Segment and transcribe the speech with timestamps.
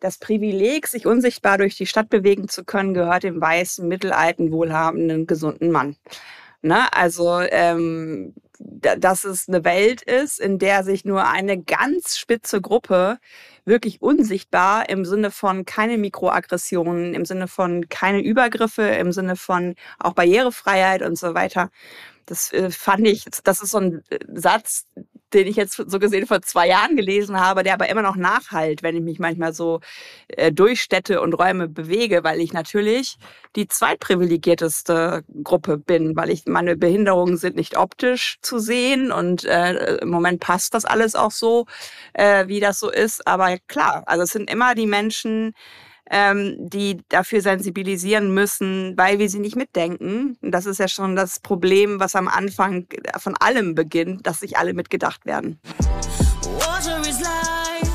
[0.00, 5.26] Das Privileg, sich unsichtbar durch die Stadt bewegen zu können, gehört dem weißen, mittelalten, wohlhabenden,
[5.26, 5.96] gesunden Mann.
[6.62, 6.92] Ne?
[6.92, 13.18] Also, ähm, dass es eine Welt ist, in der sich nur eine ganz spitze Gruppe
[13.64, 19.74] wirklich unsichtbar im Sinne von keine Mikroaggressionen, im Sinne von keine Übergriffe, im Sinne von
[19.98, 21.70] auch Barrierefreiheit und so weiter.
[22.26, 24.86] Das äh, fand ich, das ist so ein äh, Satz,
[25.34, 28.82] den ich jetzt so gesehen vor zwei Jahren gelesen habe, der aber immer noch nachhalt,
[28.82, 29.80] wenn ich mich manchmal so
[30.28, 33.16] äh, durch Städte und Räume bewege, weil ich natürlich
[33.56, 39.96] die zweitprivilegierteste Gruppe bin, weil ich meine Behinderungen sind nicht optisch zu sehen und äh,
[39.96, 41.66] im Moment passt das alles auch so,
[42.14, 43.26] äh, wie das so ist.
[43.26, 45.54] Aber klar, also es sind immer die Menschen,
[46.10, 50.36] ähm, die dafür sensibilisieren müssen, weil wir sie nicht mitdenken.
[50.40, 52.86] Und das ist ja schon das Problem, was am Anfang
[53.18, 55.58] von allem beginnt, dass sich alle mitgedacht werden.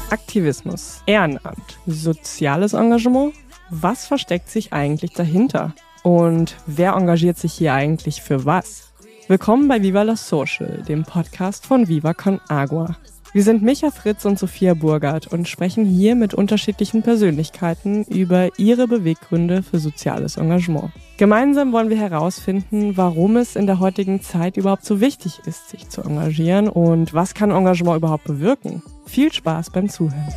[0.09, 3.33] Aktivismus, Ehrenamt, soziales Engagement.
[3.69, 5.73] Was versteckt sich eigentlich dahinter?
[6.03, 8.91] Und wer engagiert sich hier eigentlich für was?
[9.27, 12.97] Willkommen bei Viva la Social, dem Podcast von Viva Con Agua.
[13.33, 18.89] Wir sind Micha Fritz und Sophia Burgert und sprechen hier mit unterschiedlichen Persönlichkeiten über ihre
[18.89, 20.91] Beweggründe für soziales Engagement.
[21.15, 25.87] Gemeinsam wollen wir herausfinden, warum es in der heutigen Zeit überhaupt so wichtig ist, sich
[25.87, 28.83] zu engagieren und was kann Engagement überhaupt bewirken.
[29.05, 30.27] Viel Spaß beim Zuhören.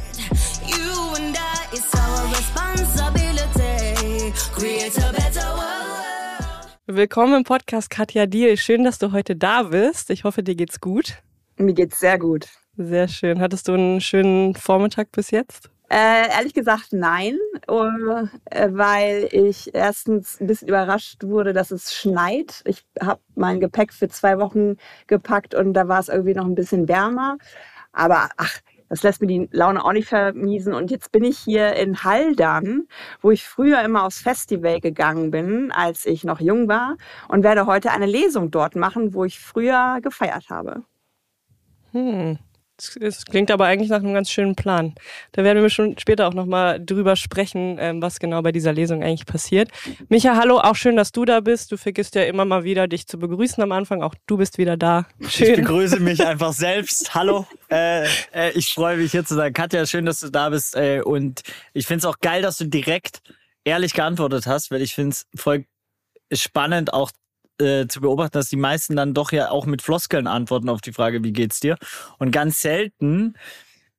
[6.87, 8.56] Willkommen im Podcast Katja Diel.
[8.56, 10.11] Schön, dass du heute da bist.
[10.11, 11.25] Ich hoffe, dir geht's gut.
[11.56, 12.47] Mir geht's sehr gut.
[12.77, 13.41] Sehr schön.
[13.41, 15.70] Hattest du einen schönen Vormittag bis jetzt?
[15.91, 22.62] Äh, ehrlich gesagt nein, äh, weil ich erstens ein bisschen überrascht wurde, dass es schneit.
[22.64, 26.56] Ich habe mein Gepäck für zwei Wochen gepackt und da war es irgendwie noch ein
[26.56, 27.36] bisschen wärmer.
[27.92, 30.75] Aber ach, das lässt mir die Laune auch nicht vermiesen.
[30.75, 32.88] Und jetzt bin ich hier in Haldern,
[33.20, 36.97] wo ich früher immer aufs Festival gegangen bin, als ich noch jung war,
[37.28, 40.82] und werde heute eine Lesung dort machen, wo ich früher gefeiert habe.
[41.93, 42.38] Hm.
[43.01, 44.95] Es klingt aber eigentlich nach einem ganz schönen Plan.
[45.31, 49.03] Da werden wir schon später auch nochmal drüber sprechen, ähm, was genau bei dieser Lesung
[49.03, 49.71] eigentlich passiert.
[50.09, 51.71] Micha, hallo, auch schön, dass du da bist.
[51.71, 54.03] Du vergisst ja immer mal wieder, dich zu begrüßen am Anfang.
[54.03, 55.07] Auch du bist wieder da.
[55.29, 55.51] Schön.
[55.51, 57.15] Ich begrüße mich einfach selbst.
[57.15, 59.53] Hallo, äh, äh, ich freue mich hier zu sein.
[59.53, 60.75] Katja, schön, dass du da bist.
[60.75, 61.43] Äh, und
[61.75, 63.23] ich finde es auch geil, dass du direkt
[63.62, 65.65] ehrlich geantwortet hast, weil ich finde es voll
[66.33, 67.12] spannend, auch
[67.60, 70.92] äh, zu beobachten, dass die meisten dann doch ja auch mit Floskeln antworten auf die
[70.92, 71.76] Frage, wie geht's dir?
[72.19, 73.34] Und ganz selten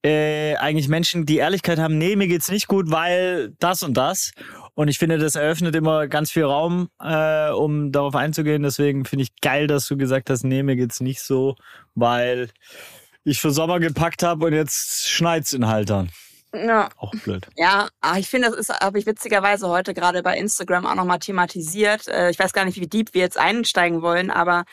[0.05, 4.33] äh, eigentlich Menschen, die Ehrlichkeit haben, nee, mir geht's nicht gut, weil das und das.
[4.75, 8.61] Und ich finde, das eröffnet immer ganz viel Raum, äh, um darauf einzugehen.
[8.61, 11.55] Deswegen finde ich geil, dass du gesagt hast, nee, mir geht's nicht so,
[11.95, 12.49] weil
[13.23, 16.11] ich für Sommer gepackt habe und jetzt schneit's in Haltern.
[16.55, 16.89] Ja.
[16.97, 17.47] Auch blöd.
[17.55, 21.19] Ja, ah, ich finde, das ist, habe ich witzigerweise heute gerade bei Instagram auch nochmal
[21.19, 22.07] thematisiert.
[22.07, 24.65] Äh, ich weiß gar nicht, wie deep wir jetzt einsteigen wollen, aber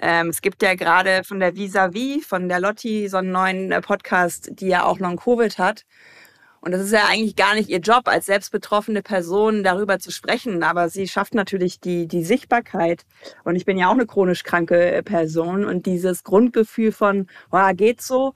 [0.00, 3.80] ähm, es gibt ja gerade von der Vis-a-vis, von der Lotti, so einen neuen äh,
[3.80, 5.84] Podcast, die ja auch Long-Covid hat.
[6.62, 10.62] Und das ist ja eigentlich gar nicht ihr Job, als selbstbetroffene Person darüber zu sprechen.
[10.62, 13.04] Aber sie schafft natürlich die, die Sichtbarkeit.
[13.42, 15.64] Und ich bin ja auch eine chronisch kranke äh, Person.
[15.64, 18.34] Und dieses Grundgefühl von, oh, geht so,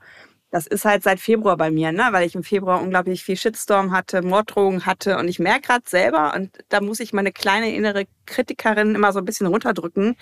[0.49, 2.07] das ist halt seit Februar bei mir, ne?
[2.11, 6.33] weil ich im Februar unglaublich viel Shitstorm hatte, Morddrohungen hatte und ich merke gerade selber,
[6.35, 10.15] und da muss ich meine kleine innere Kritikerin immer so ein bisschen runterdrücken,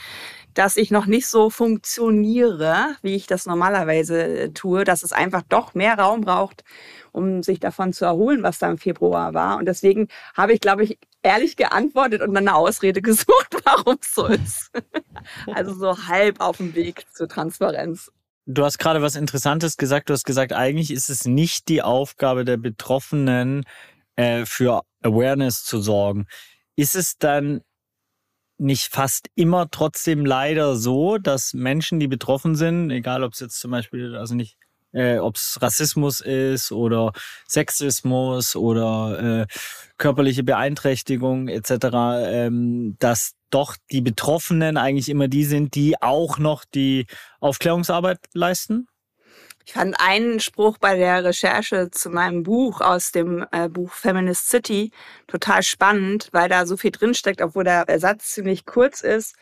[0.55, 5.43] dass ich noch nicht so funktioniere, wie ich das normalerweise äh, tue, dass es einfach
[5.47, 6.63] doch mehr Raum braucht,
[7.11, 9.57] um sich davon zu erholen, was da im Februar war.
[9.57, 14.13] Und deswegen habe ich, glaube ich, ehrlich geantwortet und dann eine Ausrede gesucht, warum es
[14.15, 14.71] so ist.
[15.53, 18.11] also so halb auf dem Weg zur Transparenz.
[18.45, 20.09] Du hast gerade was Interessantes gesagt.
[20.09, 23.65] Du hast gesagt, eigentlich ist es nicht die Aufgabe der Betroffenen,
[24.15, 26.27] äh, für Awareness zu sorgen.
[26.75, 27.61] Ist es dann
[28.57, 33.59] nicht fast immer trotzdem leider so, dass Menschen, die betroffen sind, egal ob es jetzt
[33.59, 34.57] zum Beispiel, also nicht,
[34.95, 37.11] äh, ob es Rassismus ist oder
[37.47, 39.47] Sexismus oder äh,
[39.97, 41.69] körperliche Beeinträchtigung etc.,
[42.25, 47.05] ähm, dass doch die Betroffenen eigentlich immer die sind, die auch noch die
[47.39, 48.87] Aufklärungsarbeit leisten?
[49.65, 54.47] Ich fand einen Spruch bei der Recherche zu meinem Buch aus dem äh, Buch Feminist
[54.47, 54.91] City
[55.27, 59.35] total spannend, weil da so viel drinsteckt, obwohl der Ersatz ziemlich kurz ist.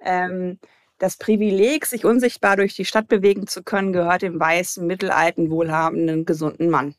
[0.00, 0.58] Ähm,
[0.98, 6.24] das Privileg, sich unsichtbar durch die Stadt bewegen zu können, gehört dem weißen, mittelalten, wohlhabenden,
[6.24, 6.94] gesunden Mann.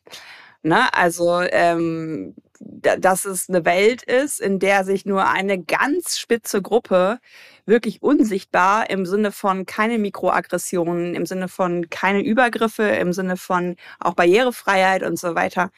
[0.62, 0.92] Ne?
[0.92, 7.20] Also ähm, dass es eine Welt ist, in der sich nur eine ganz spitze Gruppe
[7.66, 13.76] wirklich unsichtbar im Sinne von keine Mikroaggressionen, im Sinne von keine Übergriffe, im Sinne von
[14.00, 15.70] auch Barrierefreiheit und so weiter.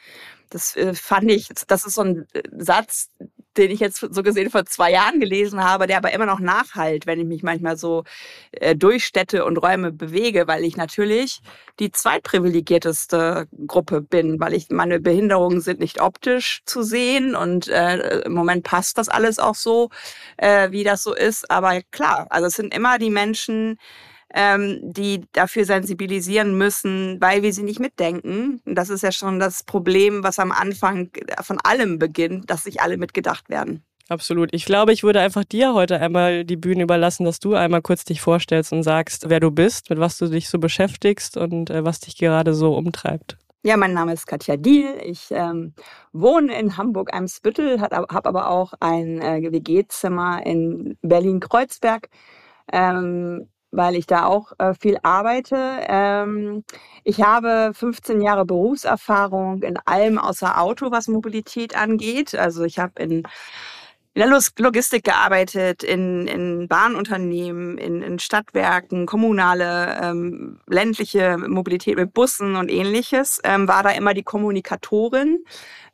[0.49, 3.09] Das äh, fand ich, das ist so ein äh, Satz,
[3.57, 7.05] den ich jetzt so gesehen vor zwei Jahren gelesen habe, der aber immer noch nachhalt,
[7.05, 8.03] wenn ich mich manchmal so
[8.51, 11.41] äh, durch Städte und Räume bewege, weil ich natürlich
[11.79, 18.21] die zweitprivilegierteste Gruppe bin, weil ich meine Behinderungen sind nicht optisch zu sehen und äh,
[18.21, 19.89] im Moment passt das alles auch so,
[20.37, 21.49] äh, wie das so ist.
[21.51, 23.77] Aber klar, also es sind immer die Menschen,
[24.33, 28.61] ähm, die dafür sensibilisieren müssen, weil wir sie nicht mitdenken.
[28.65, 31.09] Und das ist ja schon das Problem, was am Anfang
[31.41, 33.83] von allem beginnt, dass sich alle mitgedacht werden.
[34.09, 34.49] Absolut.
[34.53, 38.03] Ich glaube, ich würde einfach dir heute einmal die Bühne überlassen, dass du einmal kurz
[38.03, 41.85] dich vorstellst und sagst, wer du bist, mit was du dich so beschäftigst und äh,
[41.85, 43.37] was dich gerade so umtreibt.
[43.63, 44.95] Ja, mein Name ist Katja Diel.
[45.05, 45.73] Ich ähm,
[46.11, 52.09] wohne in Hamburg-Eimsbüttel, habe aber auch ein äh, WG-Zimmer in Berlin-Kreuzberg.
[52.73, 55.55] Ähm, weil ich da auch äh, viel arbeite.
[55.87, 56.63] Ähm,
[57.03, 62.35] ich habe 15 Jahre Berufserfahrung in allem außer Auto, was Mobilität angeht.
[62.35, 63.23] Also ich habe in
[64.13, 72.13] in der Logistik gearbeitet, in, in Bahnunternehmen, in, in Stadtwerken, kommunale, ähm, ländliche Mobilität mit
[72.13, 75.45] Bussen und ähnliches, ähm, war da immer die Kommunikatorin,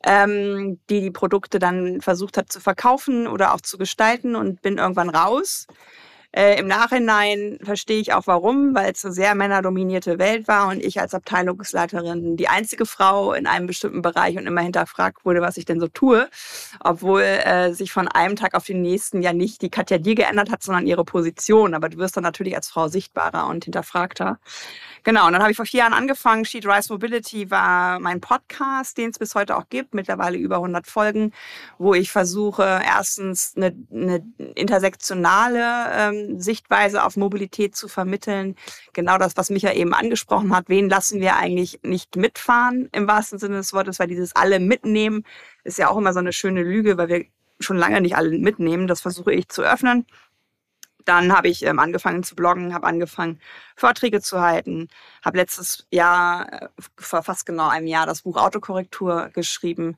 [0.04, 4.78] ähm, die die Produkte dann versucht hat zu verkaufen oder auch zu gestalten und bin
[4.78, 5.68] irgendwann raus
[6.30, 10.84] äh, Im Nachhinein verstehe ich auch warum, weil es eine sehr männerdominierte Welt war und
[10.84, 15.56] ich als Abteilungsleiterin die einzige Frau in einem bestimmten Bereich und immer hinterfragt wurde, was
[15.56, 16.28] ich denn so tue,
[16.80, 20.50] obwohl äh, sich von einem Tag auf den nächsten ja nicht die Katja Dier geändert
[20.50, 21.72] hat, sondern ihre Position.
[21.72, 24.38] Aber du wirst dann natürlich als Frau sichtbarer und hinterfragter.
[25.04, 26.44] Genau, und dann habe ich vor vier Jahren angefangen.
[26.44, 30.86] Sheet Rise Mobility war mein Podcast, den es bis heute auch gibt, mittlerweile über 100
[30.86, 31.32] Folgen,
[31.78, 34.22] wo ich versuche, erstens eine, eine
[34.54, 38.56] intersektionale ähm, Sichtweise auf Mobilität zu vermitteln.
[38.92, 40.68] Genau das, was Micha eben angesprochen hat.
[40.68, 45.24] Wen lassen wir eigentlich nicht mitfahren im wahrsten Sinne des Wortes, weil dieses alle mitnehmen
[45.64, 47.24] ist ja auch immer so eine schöne Lüge, weil wir
[47.60, 48.86] schon lange nicht alle mitnehmen.
[48.86, 50.06] Das versuche ich zu öffnen.
[51.04, 53.40] Dann habe ich ähm, angefangen zu bloggen, habe angefangen,
[53.76, 54.88] Vorträge zu halten,
[55.24, 59.96] habe letztes Jahr, äh, vor fast genau einem Jahr, das Buch Autokorrektur geschrieben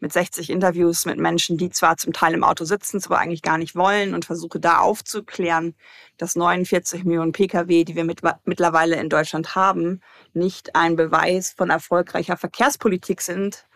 [0.00, 3.42] mit 60 Interviews mit Menschen, die zwar zum Teil im Auto sitzen, es aber eigentlich
[3.42, 5.74] gar nicht wollen und versuche da aufzuklären,
[6.16, 10.00] dass 49 Millionen Pkw, die wir mit, mittlerweile in Deutschland haben,
[10.32, 13.66] nicht ein Beweis von erfolgreicher Verkehrspolitik sind,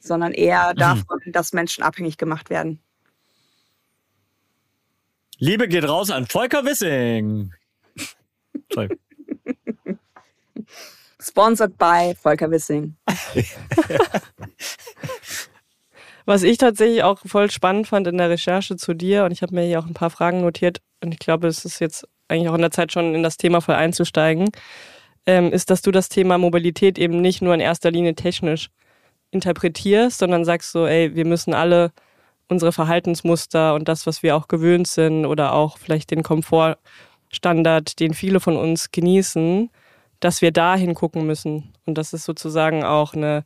[0.00, 0.78] sondern eher mhm.
[0.78, 2.82] davon, dass Menschen abhängig gemacht werden.
[5.38, 7.52] Liebe geht raus an Volker Wissing.
[8.72, 8.88] Sorry.
[11.20, 12.96] Sponsored by Volker Wissing.
[16.28, 19.54] Was ich tatsächlich auch voll spannend fand in der Recherche zu dir, und ich habe
[19.54, 22.54] mir hier auch ein paar Fragen notiert, und ich glaube, es ist jetzt eigentlich auch
[22.54, 24.50] in der Zeit schon in das Thema voll einzusteigen,
[25.24, 28.68] ähm, ist, dass du das Thema Mobilität eben nicht nur in erster Linie technisch
[29.30, 31.92] interpretierst, sondern sagst so, ey, wir müssen alle
[32.46, 38.12] unsere Verhaltensmuster und das, was wir auch gewöhnt sind oder auch vielleicht den Komfortstandard, den
[38.12, 39.70] viele von uns genießen,
[40.20, 41.72] dass wir da hingucken müssen.
[41.86, 43.44] Und dass es sozusagen auch eine,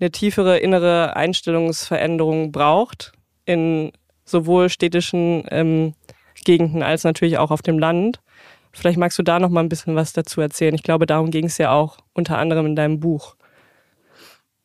[0.00, 3.12] eine tiefere innere Einstellungsveränderung braucht
[3.44, 3.92] in
[4.24, 5.94] sowohl städtischen ähm,
[6.44, 8.20] Gegenden als natürlich auch auf dem Land.
[8.72, 10.74] Vielleicht magst du da noch mal ein bisschen was dazu erzählen.
[10.74, 13.34] Ich glaube, darum ging es ja auch unter anderem in deinem Buch.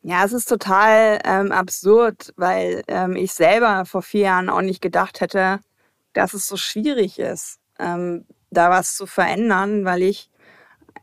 [0.01, 4.81] Ja, es ist total ähm, absurd, weil ähm, ich selber vor vier Jahren auch nicht
[4.81, 5.61] gedacht hätte,
[6.11, 10.29] dass es so schwierig ist, ähm, da was zu verändern, weil ich,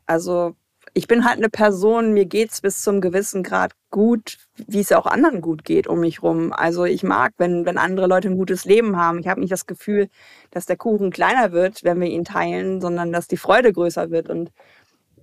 [0.05, 0.55] also
[0.93, 5.05] ich bin halt eine Person, mir geht's bis zum gewissen Grad gut, wie es auch
[5.05, 6.51] anderen gut geht um mich rum.
[6.51, 9.19] Also ich mag, wenn, wenn andere Leute ein gutes Leben haben.
[9.19, 10.09] Ich habe nicht das Gefühl,
[10.51, 14.29] dass der Kuchen kleiner wird, wenn wir ihn teilen, sondern dass die Freude größer wird.
[14.29, 14.51] Und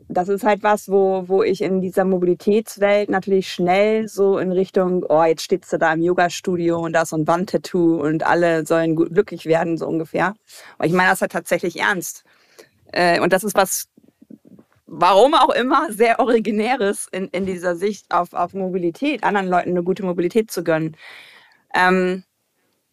[0.08, 5.04] das ist halt was, wo, wo ich in dieser Mobilitätswelt natürlich schnell so in Richtung,
[5.06, 8.64] oh, jetzt stehst du da im Yoga-Studio und da ist so ein Wandtattoo und alle
[8.64, 10.34] sollen glücklich werden, so ungefähr.
[10.78, 12.24] Aber ich meine das halt tatsächlich ernst.
[12.92, 13.88] Äh, und das ist was,
[14.88, 19.82] warum auch immer, sehr originäres in, in dieser Sicht auf, auf Mobilität, anderen Leuten eine
[19.82, 20.96] gute Mobilität zu gönnen.
[21.74, 22.24] Ähm,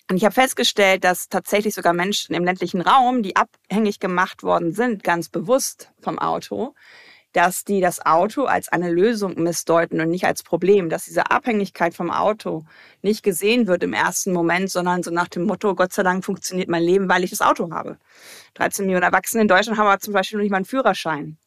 [0.10, 4.72] und ich habe festgestellt, dass tatsächlich sogar Menschen im ländlichen Raum, die abhängig gemacht worden
[4.72, 6.76] sind, ganz bewusst vom Auto,
[7.32, 11.94] dass die das Auto als eine Lösung missdeuten und nicht als Problem, dass diese Abhängigkeit
[11.94, 12.66] vom Auto
[13.02, 16.70] nicht gesehen wird im ersten Moment, sondern so nach dem Motto, Gott sei Dank funktioniert
[16.70, 17.98] mein Leben, weil ich das Auto habe.
[18.54, 21.38] 13 Millionen Erwachsene in Deutschland haben aber zum Beispiel noch nicht mal einen Führerschein.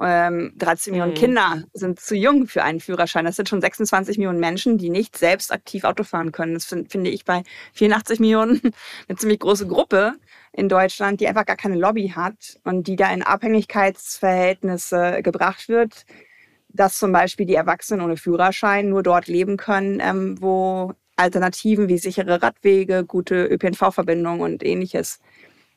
[0.00, 1.16] Ähm, 13 Millionen mhm.
[1.16, 3.24] Kinder sind zu jung für einen Führerschein.
[3.24, 6.54] Das sind schon 26 Millionen Menschen, die nicht selbst aktiv Auto fahren können.
[6.54, 7.42] Das find, finde ich bei
[7.74, 8.60] 84 Millionen
[9.08, 10.12] eine ziemlich große Gruppe
[10.52, 16.04] in Deutschland, die einfach gar keine Lobby hat und die da in Abhängigkeitsverhältnisse gebracht wird,
[16.68, 21.98] dass zum Beispiel die Erwachsenen ohne Führerschein nur dort leben können, ähm, wo Alternativen wie
[21.98, 25.18] sichere Radwege, gute ÖPNV-Verbindungen und ähnliches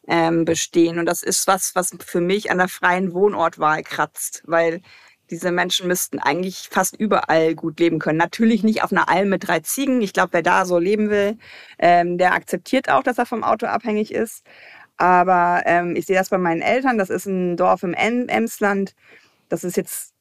[0.07, 0.99] ähm, bestehen.
[0.99, 4.81] Und das ist was, was für mich an der freien Wohnortwahl kratzt, weil
[5.29, 8.17] diese Menschen müssten eigentlich fast überall gut leben können.
[8.17, 10.01] Natürlich nicht auf einer Alm mit drei Ziegen.
[10.01, 11.37] Ich glaube, wer da so leben will,
[11.79, 14.43] ähm, der akzeptiert auch, dass er vom Auto abhängig ist.
[14.97, 16.97] Aber ähm, ich sehe das bei meinen Eltern.
[16.97, 18.93] Das ist ein Dorf im Emsland.
[19.47, 20.13] Das ist jetzt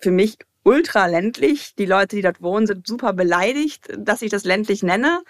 [0.00, 1.74] für mich ultra ländlich.
[1.76, 5.22] Die Leute, die dort wohnen, sind super beleidigt, dass ich das ländlich nenne.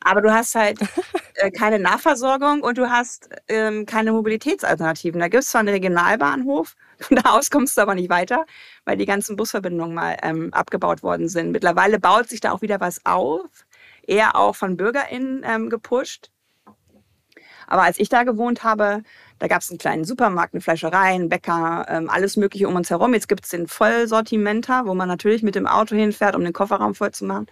[0.00, 0.78] Aber du hast halt
[1.34, 5.20] äh, keine Nahversorgung und du hast ähm, keine Mobilitätsalternativen.
[5.20, 8.46] Da gibt es zwar einen Regionalbahnhof, von da aus kommst du aber nicht weiter,
[8.84, 11.52] weil die ganzen Busverbindungen mal ähm, abgebaut worden sind.
[11.52, 13.66] Mittlerweile baut sich da auch wieder was auf,
[14.06, 16.30] eher auch von BürgerInnen ähm, gepusht.
[17.66, 19.02] Aber als ich da gewohnt habe,
[19.38, 22.90] da gab es einen kleinen Supermarkt, eine Fleischerei, einen Bäcker, ähm, alles Mögliche um uns
[22.90, 23.14] herum.
[23.14, 26.94] Jetzt gibt es den Vollsortimenter, wo man natürlich mit dem Auto hinfährt, um den Kofferraum
[26.94, 27.46] voll zu machen.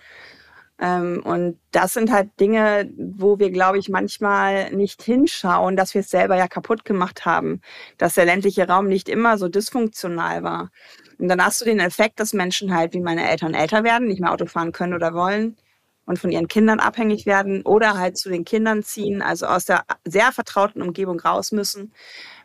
[0.78, 6.00] Ähm, und das sind halt Dinge, wo wir, glaube ich, manchmal nicht hinschauen, dass wir
[6.00, 7.62] es selber ja kaputt gemacht haben,
[7.98, 10.70] dass der ländliche Raum nicht immer so dysfunktional war.
[11.18, 14.20] Und dann hast du den Effekt, dass Menschen halt wie meine Eltern älter werden, nicht
[14.20, 15.56] mehr Auto fahren können oder wollen
[16.06, 19.84] und von ihren Kindern abhängig werden oder halt zu den Kindern ziehen, also aus der
[20.04, 21.92] sehr vertrauten Umgebung raus müssen,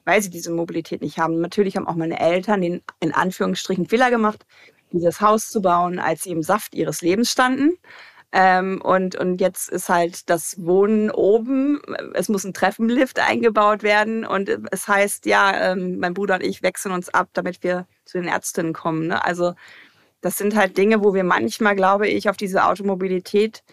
[0.04, 1.40] weil sie diese Mobilität nicht haben.
[1.40, 4.46] Natürlich haben auch meine Eltern den in Anführungsstrichen Fehler gemacht,
[4.92, 7.78] dieses Haus zu bauen, als sie im Saft ihres Lebens standen.
[8.34, 11.82] Ähm, und, und jetzt ist halt das Wohnen oben.
[12.14, 14.26] Es muss ein Treppenlift eingebaut werden.
[14.26, 18.20] Und es heißt, ja, ähm, mein Bruder und ich wechseln uns ab, damit wir zu
[18.20, 19.08] den Ärztinnen kommen.
[19.08, 19.24] Ne?
[19.24, 19.54] Also
[20.22, 23.64] das sind halt Dinge, wo wir manchmal, glaube ich, auf diese Automobilität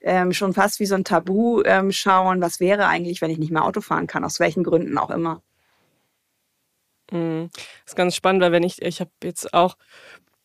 [0.00, 2.40] ähm, schon fast wie so ein Tabu ähm, schauen.
[2.40, 4.24] Was wäre eigentlich, wenn ich nicht mehr Auto fahren kann?
[4.24, 5.42] Aus welchen Gründen auch immer.
[7.10, 7.50] Mhm.
[7.52, 9.76] Das ist ganz spannend, weil wenn ich, ich habe jetzt auch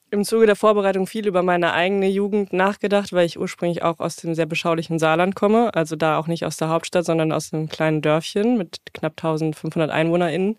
[0.10, 4.16] im Zuge der Vorbereitung viel über meine eigene Jugend nachgedacht, weil ich ursprünglich auch aus
[4.16, 7.68] dem sehr beschaulichen Saarland komme, also da auch nicht aus der Hauptstadt, sondern aus einem
[7.68, 10.58] kleinen Dörfchen mit knapp 1500 EinwohnerInnen.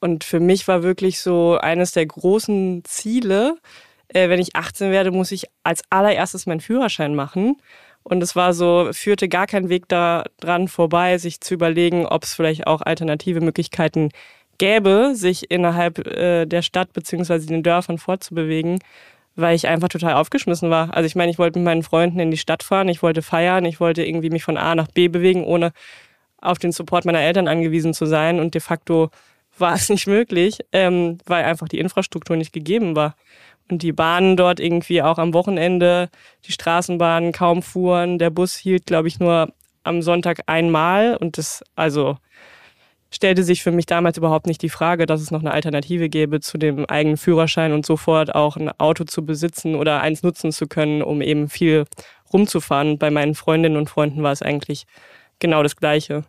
[0.00, 3.56] Und für mich war wirklich so eines der großen Ziele,
[4.08, 7.56] äh, wenn ich 18 werde, muss ich als allererstes meinen Führerschein machen.
[8.02, 12.34] Und es war so, führte gar kein Weg daran vorbei, sich zu überlegen, ob es
[12.34, 14.10] vielleicht auch alternative Möglichkeiten
[14.56, 18.78] gäbe, sich innerhalb äh, der Stadt beziehungsweise den Dörfern fortzubewegen,
[19.36, 20.94] weil ich einfach total aufgeschmissen war.
[20.94, 23.64] Also ich meine, ich wollte mit meinen Freunden in die Stadt fahren, ich wollte feiern,
[23.64, 25.72] ich wollte irgendwie mich von A nach B bewegen, ohne
[26.40, 28.40] auf den Support meiner Eltern angewiesen zu sein.
[28.40, 29.10] Und de facto
[29.58, 33.14] war es nicht möglich, ähm, weil einfach die Infrastruktur nicht gegeben war.
[33.70, 36.08] Und die Bahnen dort irgendwie auch am Wochenende,
[36.46, 39.52] die Straßenbahnen kaum fuhren, der Bus hielt, glaube ich, nur
[39.84, 41.16] am Sonntag einmal.
[41.16, 42.16] Und das, also
[43.10, 46.40] stellte sich für mich damals überhaupt nicht die Frage, dass es noch eine Alternative gäbe
[46.40, 50.66] zu dem eigenen Führerschein und sofort auch ein Auto zu besitzen oder eins nutzen zu
[50.66, 51.84] können, um eben viel
[52.32, 52.98] rumzufahren.
[52.98, 54.86] Bei meinen Freundinnen und Freunden war es eigentlich
[55.38, 56.24] genau das Gleiche.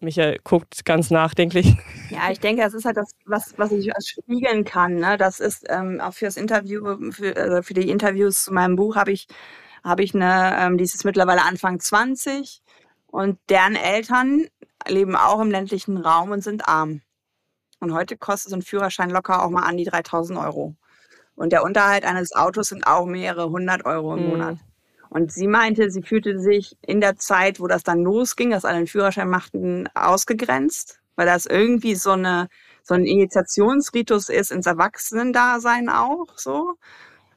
[0.00, 1.76] Michael guckt ganz nachdenklich.
[2.10, 4.96] Ja, ich denke, das ist halt das, was, was ich spiegeln kann.
[4.96, 5.16] Ne?
[5.16, 9.12] Das ist ähm, auch fürs Interview, für, äh, für die Interviews zu meinem Buch habe
[9.12, 9.28] ich,
[9.84, 12.62] habe ich eine, ähm, die ist mittlerweile Anfang 20
[13.06, 14.48] und deren Eltern
[14.88, 17.00] leben auch im ländlichen Raum und sind arm.
[17.78, 20.74] Und heute kostet so ein Führerschein locker auch mal an die 3000 Euro.
[21.36, 24.58] Und der Unterhalt eines Autos sind auch mehrere hundert Euro im mhm.
[25.10, 28.78] Und sie meinte, sie fühlte sich in der Zeit, wo das dann losging, dass alle
[28.78, 32.48] einen Führerschein machten, ausgegrenzt, weil das irgendwie so eine
[32.82, 36.76] so ein Initiationsritus ist ins Erwachsenendasein auch so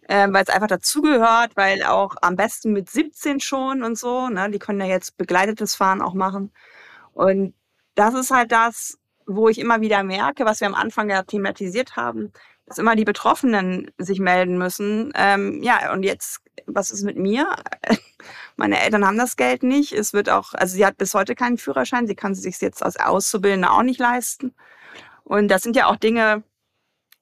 [0.07, 4.49] äh, weil es einfach dazugehört, weil auch am besten mit 17 schon und so, ne,
[4.49, 6.51] die können ja jetzt begleitetes Fahren auch machen.
[7.13, 7.53] Und
[7.95, 11.95] das ist halt das, wo ich immer wieder merke, was wir am Anfang ja thematisiert
[11.95, 12.33] haben,
[12.65, 15.11] dass immer die Betroffenen sich melden müssen.
[15.15, 17.55] Ähm, ja, und jetzt, was ist mit mir?
[18.55, 19.93] Meine Eltern haben das Geld nicht.
[19.93, 22.07] Es wird auch, also sie hat bis heute keinen Führerschein.
[22.07, 24.53] Sie kann sich jetzt als Auszubildende auch nicht leisten.
[25.23, 26.43] Und das sind ja auch Dinge,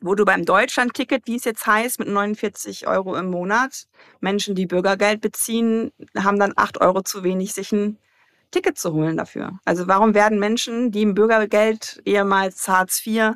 [0.01, 3.87] wo du beim Deutschlandticket, wie es jetzt heißt, mit 49 Euro im Monat,
[4.19, 7.97] Menschen, die Bürgergeld beziehen, haben dann 8 Euro zu wenig, sich ein
[8.49, 9.59] Ticket zu holen dafür.
[9.63, 13.33] Also warum werden Menschen, die im Bürgergeld ehemals Hartz IV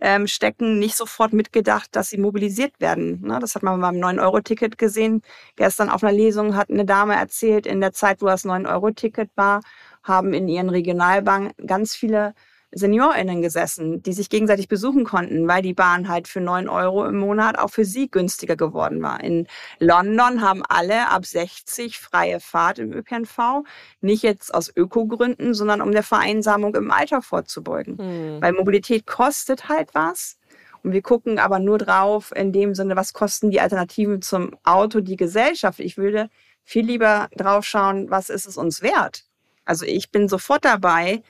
[0.00, 3.20] ähm, stecken, nicht sofort mitgedacht, dass sie mobilisiert werden?
[3.22, 3.38] Ne?
[3.40, 5.22] Das hat man beim 9-Euro-Ticket gesehen.
[5.56, 9.60] Gestern auf einer Lesung hat eine Dame erzählt, in der Zeit, wo das 9-Euro-Ticket war,
[10.02, 12.34] haben in ihren Regionalbanken ganz viele
[12.72, 17.18] SeniorInnen gesessen, die sich gegenseitig besuchen konnten, weil die Bahn halt für neun Euro im
[17.18, 19.22] Monat auch für sie günstiger geworden war.
[19.22, 19.48] In
[19.80, 23.64] London haben alle ab 60 freie Fahrt im ÖPNV,
[24.00, 27.98] nicht jetzt aus Ökogründen, sondern um der Vereinsamung im Alter vorzubeugen.
[27.98, 28.42] Hm.
[28.42, 30.36] Weil Mobilität kostet halt was.
[30.82, 35.00] Und wir gucken aber nur drauf in dem Sinne, was kosten die Alternativen zum Auto,
[35.00, 35.80] die Gesellschaft.
[35.80, 36.30] Ich würde
[36.64, 39.24] viel lieber drauf schauen, was ist es uns wert.
[39.64, 41.22] Also ich bin sofort dabei,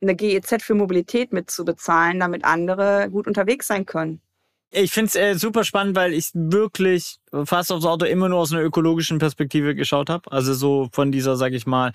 [0.00, 4.20] eine GEZ für Mobilität mitzubezahlen, damit andere gut unterwegs sein können.
[4.70, 8.52] Ich finde es äh, super spannend, weil ich wirklich fast aufs Auto immer nur aus
[8.52, 10.30] einer ökologischen Perspektive geschaut habe.
[10.30, 11.92] Also so von dieser, sag ich mal,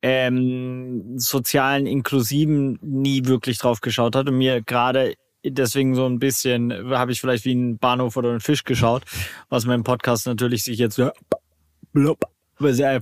[0.00, 6.72] ähm, sozialen, inklusiven nie wirklich drauf geschaut hat und mir gerade deswegen so ein bisschen,
[6.90, 9.04] habe ich vielleicht wie ein Bahnhof oder ein Fisch geschaut,
[9.48, 11.00] was mein Podcast natürlich sich jetzt
[11.92, 12.20] blub,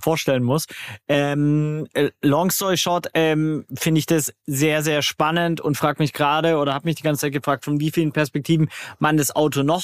[0.01, 0.67] vorstellen muss.
[1.09, 6.13] Ähm, äh, long story short, ähm, finde ich das sehr, sehr spannend und frage mich
[6.13, 8.69] gerade oder habe mich die ganze Zeit gefragt, von wie vielen Perspektiven
[8.99, 9.83] man das Auto noch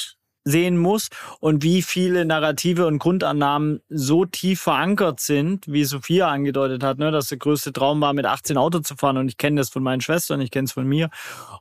[0.49, 1.09] sehen muss
[1.41, 7.11] und wie viele Narrative und Grundannahmen so tief verankert sind, wie Sophia angedeutet hat, ne,
[7.11, 9.83] dass der größte Traum war, mit 18 Auto zu fahren und ich kenne das von
[9.83, 11.11] meinen Schwestern, ich kenne es von mir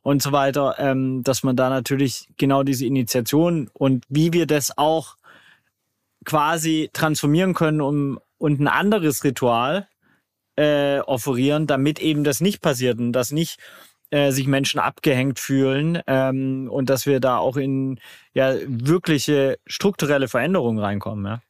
[0.02, 4.78] und so weiter, ähm, dass man da natürlich genau diese Initiation und wie wir das
[4.78, 5.18] auch
[6.28, 9.88] quasi transformieren können um, und ein anderes Ritual
[10.58, 13.60] äh, offerieren, damit eben das nicht passiert und dass nicht
[14.12, 18.00] äh, sich Menschen abgehängt fühlen ähm, und dass wir da auch in
[18.34, 21.26] ja wirkliche strukturelle Veränderungen reinkommen.
[21.26, 21.42] Ja.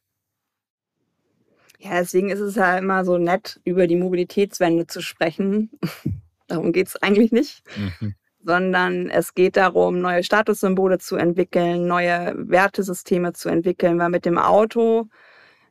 [1.80, 5.70] Ja, deswegen ist es ja immer so nett, über die Mobilitätswende zu sprechen.
[6.46, 7.62] Darum geht es eigentlich nicht.
[7.76, 8.14] Mhm
[8.44, 14.38] sondern es geht darum, neue Statussymbole zu entwickeln, neue Wertesysteme zu entwickeln, weil mit dem
[14.38, 15.08] Auto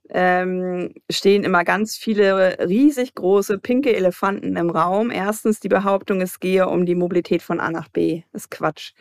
[0.10, 5.12] ähm, stehen immer ganz viele riesig große pinke Elefanten im Raum.
[5.12, 8.24] Erstens die Behauptung, es gehe um die Mobilität von A nach B.
[8.32, 8.94] Das ist Quatsch.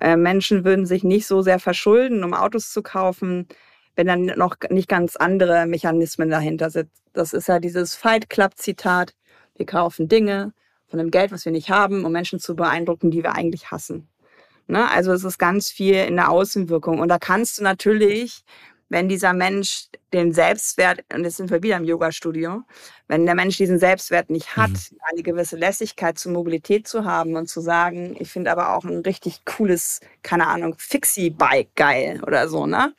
[0.00, 3.46] Äh, Menschen würden sich nicht so sehr verschulden, um Autos zu kaufen,
[3.96, 6.90] wenn dann noch nicht ganz andere Mechanismen dahinter sind.
[7.12, 9.14] Das ist ja dieses Fight Club Zitat.
[9.56, 10.52] Wir kaufen Dinge,
[10.88, 14.08] von dem Geld, was wir nicht haben, um Menschen zu beeindrucken, die wir eigentlich hassen.
[14.66, 14.90] Ne?
[14.90, 17.00] Also es ist ganz viel in der Außenwirkung.
[17.00, 18.44] Und da kannst du natürlich,
[18.88, 22.62] wenn dieser Mensch den Selbstwert, und jetzt sind wir wieder im Yoga-Studio,
[23.08, 24.98] wenn der Mensch diesen Selbstwert nicht hat, mhm.
[25.10, 29.00] eine gewisse Lässigkeit zur Mobilität zu haben und zu sagen, ich finde aber auch ein
[29.00, 32.94] richtig cooles, keine Ahnung, Fixie-Bike geil oder so, ne?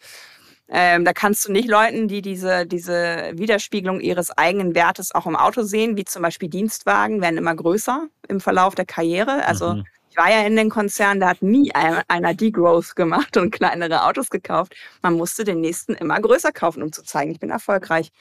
[0.68, 5.36] Ähm, da kannst du nicht Leuten, die diese, diese Widerspiegelung ihres eigenen Wertes auch im
[5.36, 9.46] Auto sehen, wie zum Beispiel Dienstwagen, werden immer größer im Verlauf der Karriere.
[9.46, 9.86] Also mhm.
[10.10, 14.30] ich war ja in den Konzernen, da hat nie einer Degrowth gemacht und kleinere Autos
[14.30, 14.76] gekauft.
[15.04, 18.12] Man musste den nächsten immer größer kaufen, um zu zeigen, ich bin erfolgreich.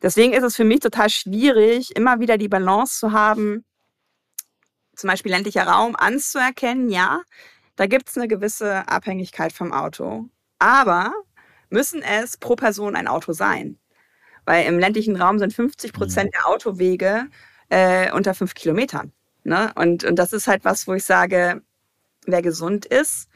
[0.00, 3.64] Deswegen ist es für mich total schwierig, immer wieder die Balance zu haben,
[4.96, 7.20] zum Beispiel ländlicher Raum anzuerkennen, ja,
[7.76, 10.28] da gibt es eine gewisse Abhängigkeit vom Auto.
[10.58, 11.12] Aber
[11.74, 13.78] müssen es pro Person ein Auto sein.
[14.46, 16.30] Weil im ländlichen Raum sind 50 Prozent mhm.
[16.32, 17.26] der Autowege
[17.68, 19.12] äh, unter fünf Kilometern.
[19.42, 19.72] Ne?
[19.74, 21.60] Und, und das ist halt was, wo ich sage,
[22.26, 23.28] wer gesund ist,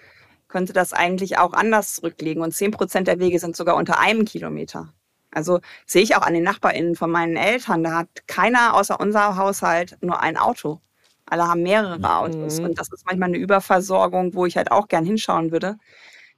[0.49, 2.43] könnte das eigentlich auch anders zurücklegen.
[2.43, 4.95] Und 10 Prozent der Wege sind sogar unter einem Kilometer.
[5.31, 9.37] Also sehe ich auch an den NachbarInnen von meinen Eltern, da hat keiner außer unser
[9.37, 10.81] Haushalt nur ein Auto.
[11.27, 12.59] Alle haben mehrere Autos.
[12.59, 12.67] Mhm.
[12.67, 15.77] Und das ist manchmal eine Überversorgung, wo ich halt auch gern hinschauen würde.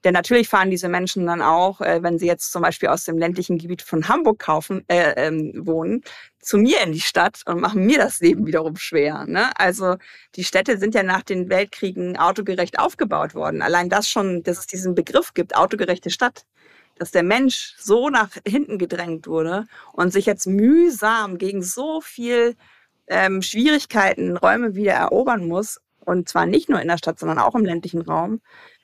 [0.05, 3.19] Denn natürlich fahren diese Menschen dann auch, äh, wenn sie jetzt zum Beispiel aus dem
[3.19, 6.03] ländlichen Gebiet von Hamburg kaufen, äh, ähm, wohnen,
[6.41, 9.27] zu mir in die Stadt und machen mir das Leben wiederum schwer.
[9.27, 9.51] Ne?
[9.57, 9.97] Also
[10.37, 13.61] die Städte sind ja nach den Weltkriegen autogerecht aufgebaut worden.
[13.61, 16.47] Allein das schon, dass es diesen Begriff gibt, autogerechte Stadt,
[16.97, 22.57] dass der Mensch so nach hinten gedrängt wurde und sich jetzt mühsam gegen so viel
[23.07, 25.81] ähm, Schwierigkeiten Räume wieder erobern muss.
[25.99, 28.41] Und zwar nicht nur in der Stadt, sondern auch im ländlichen Raum.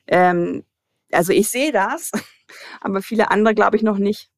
[0.07, 0.63] Ähm,
[1.11, 2.11] also ich sehe das,
[2.81, 4.29] aber viele andere glaube ich noch nicht.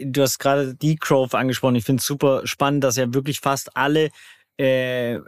[0.00, 1.74] Du hast gerade Decrove angesprochen.
[1.74, 4.10] Ich finde es super spannend, dass ja wirklich fast alle
[4.58, 5.20] äh,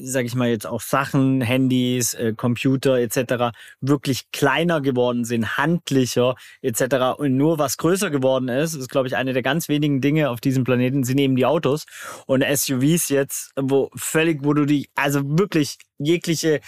[0.00, 3.54] sage ich mal jetzt auch Sachen, Handys, äh, Computer etc.
[3.80, 7.18] wirklich kleiner geworden sind, handlicher etc.
[7.18, 10.40] Und nur was größer geworden ist, ist glaube ich eine der ganz wenigen Dinge auf
[10.40, 11.84] diesem Planeten, sind eben die Autos
[12.26, 16.60] und SUVs jetzt, wo völlig, wo du die, also wirklich jegliche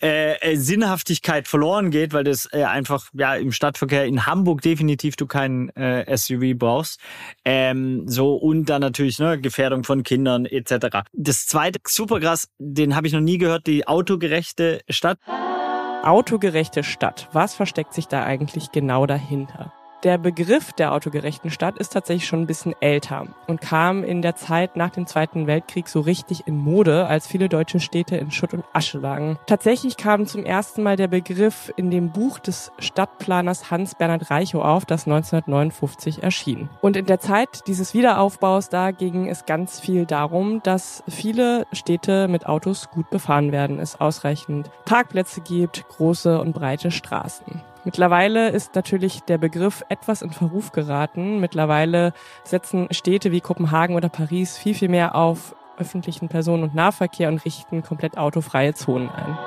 [0.00, 5.16] äh, äh, Sinnhaftigkeit verloren geht, weil das äh, einfach ja im Stadtverkehr in Hamburg definitiv
[5.16, 7.00] du keinen äh, SUV brauchst.
[7.44, 10.98] Ähm, so und dann natürlich ne, Gefährdung von Kindern etc.
[11.12, 15.18] Das zweite super krass, den habe ich noch nie gehört, die autogerechte Stadt.
[16.02, 17.28] Autogerechte Stadt.
[17.32, 19.72] Was versteckt sich da eigentlich genau dahinter?
[20.04, 24.36] Der Begriff der autogerechten Stadt ist tatsächlich schon ein bisschen älter und kam in der
[24.36, 28.54] Zeit nach dem Zweiten Weltkrieg so richtig in Mode, als viele deutsche Städte in Schutt
[28.54, 29.40] und Asche lagen.
[29.46, 34.84] Tatsächlich kam zum ersten Mal der Begriff in dem Buch des Stadtplaners Hans-Bernhard Reichow auf,
[34.84, 36.68] das 1959 erschien.
[36.80, 42.28] Und in der Zeit dieses Wiederaufbaus, da ging es ganz viel darum, dass viele Städte
[42.28, 47.62] mit Autos gut befahren werden, es ausreichend Parkplätze gibt, große und breite Straßen.
[47.88, 51.40] Mittlerweile ist natürlich der Begriff etwas in Verruf geraten.
[51.40, 52.12] Mittlerweile
[52.44, 57.42] setzen Städte wie Kopenhagen oder Paris viel, viel mehr auf öffentlichen Personen- und Nahverkehr und
[57.46, 59.38] richten komplett autofreie Zonen ein.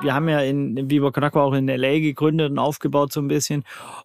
[0.00, 3.64] Wir haben ja in, Viva Conakwa auch in LA gegründet und aufgebaut so ein bisschen.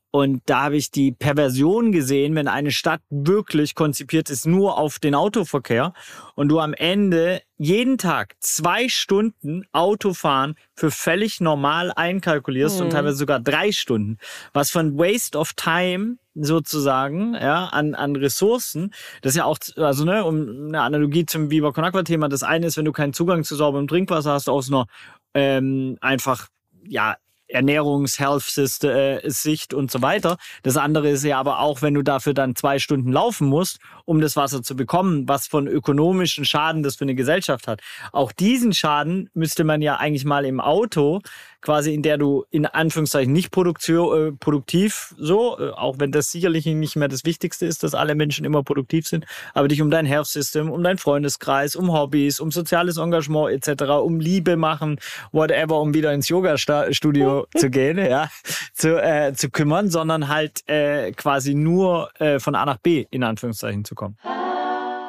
[0.10, 5.00] Und da habe ich die Perversion gesehen, wenn eine Stadt wirklich konzipiert ist nur auf
[5.00, 5.94] den Autoverkehr
[6.36, 12.86] und du am Ende jeden Tag zwei Stunden Autofahren für völlig normal einkalkulierst mhm.
[12.86, 14.18] und teilweise sogar drei Stunden.
[14.52, 18.92] Was von Waste of Time sozusagen, ja, an, an Ressourcen.
[19.22, 22.28] Das ist ja auch, also, ne, um eine Analogie zum Viva Conakwa Thema.
[22.28, 24.88] Das eine ist, wenn du keinen Zugang zu sauberem Trinkwasser hast aus einer
[25.34, 26.48] ähm, einfach
[26.86, 27.16] ja
[27.54, 30.38] Ernährungs-, Health-Sicht äh, und so weiter.
[30.64, 34.20] Das andere ist ja aber auch, wenn du dafür dann zwei Stunden laufen musst, um
[34.20, 37.82] das Wasser zu bekommen, was von ökonomischen Schaden das für eine Gesellschaft hat.
[38.12, 41.22] Auch diesen Schaden müsste man ja eigentlich mal im Auto
[41.64, 46.32] quasi in der du in Anführungszeichen nicht Produktion, äh, produktiv so, äh, auch wenn das
[46.32, 49.90] sicherlich nicht mehr das Wichtigste ist, dass alle Menschen immer produktiv sind, aber dich um
[49.90, 55.00] dein Health System, um deinen Freundeskreis, um Hobbys, um soziales Engagement etc., um Liebe machen,
[55.32, 58.30] whatever, um wieder ins Yoga-Studio zu gehen, ja,
[58.74, 63.24] zu, äh, zu kümmern, sondern halt äh, quasi nur äh, von A nach B in
[63.24, 64.18] Anführungszeichen zu kommen.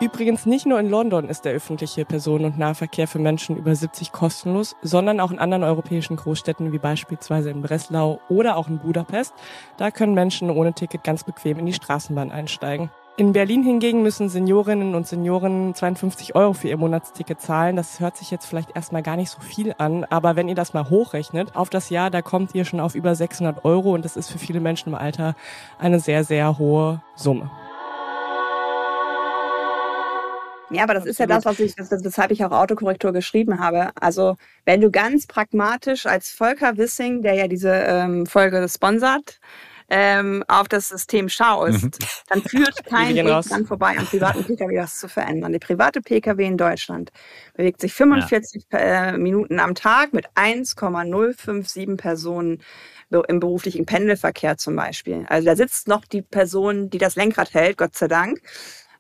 [0.01, 4.11] Übrigens nicht nur in London ist der öffentliche Personen- und Nahverkehr für Menschen über 70
[4.11, 9.35] kostenlos, sondern auch in anderen europäischen Großstädten wie beispielsweise in Breslau oder auch in Budapest.
[9.77, 12.91] Da können Menschen ohne Ticket ganz bequem in die Straßenbahn einsteigen.
[13.17, 17.77] In Berlin hingegen müssen Seniorinnen und Senioren 52 Euro für ihr Monatsticket zahlen.
[17.77, 20.75] Das hört sich jetzt vielleicht erstmal gar nicht so viel an, aber wenn ihr das
[20.75, 24.17] mal hochrechnet auf das Jahr, da kommt ihr schon auf über 600 Euro und das
[24.17, 25.37] ist für viele Menschen im Alter
[25.79, 27.49] eine sehr, sehr hohe Summe.
[30.75, 33.91] Ja, aber das ist ja das, was ich, weshalb ich auch Autokorrektur geschrieben habe.
[34.01, 39.41] Also, wenn du ganz pragmatisch als Volker Wissing, der ja diese ähm, Folge sponsert,
[39.91, 41.91] ähm, auf das System schaust, mhm.
[42.29, 45.53] dann führt kein Weg dran vorbei, am privaten Pkw was zu verändern.
[45.53, 47.13] Der private Pkw in Deutschland
[47.55, 48.79] bewegt sich 45 ja.
[48.79, 52.63] äh, Minuten am Tag mit 1,057 Personen
[53.29, 55.25] im beruflichen Pendelverkehr zum Beispiel.
[55.29, 58.41] Also da sitzt noch die Person, die das Lenkrad hält, Gott sei Dank.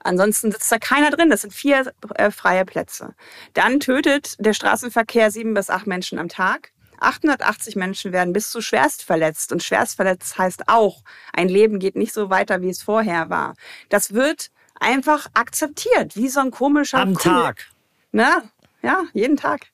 [0.04, 1.30] Ansonsten sitzt da keiner drin.
[1.30, 3.14] Das sind vier äh, freie Plätze.
[3.54, 6.70] Dann tötet der Straßenverkehr sieben bis acht Menschen am Tag.
[7.00, 9.50] 880 Menschen werden bis zu schwerst verletzt.
[9.50, 13.54] Und schwerst verletzt heißt auch, ein Leben geht nicht so weiter, wie es vorher war.
[13.88, 17.28] Das wird einfach akzeptiert, wie so ein komischer Am Kuh.
[17.28, 17.66] Tag.
[18.12, 18.42] Ne?
[18.82, 19.68] Ja, jeden Tag.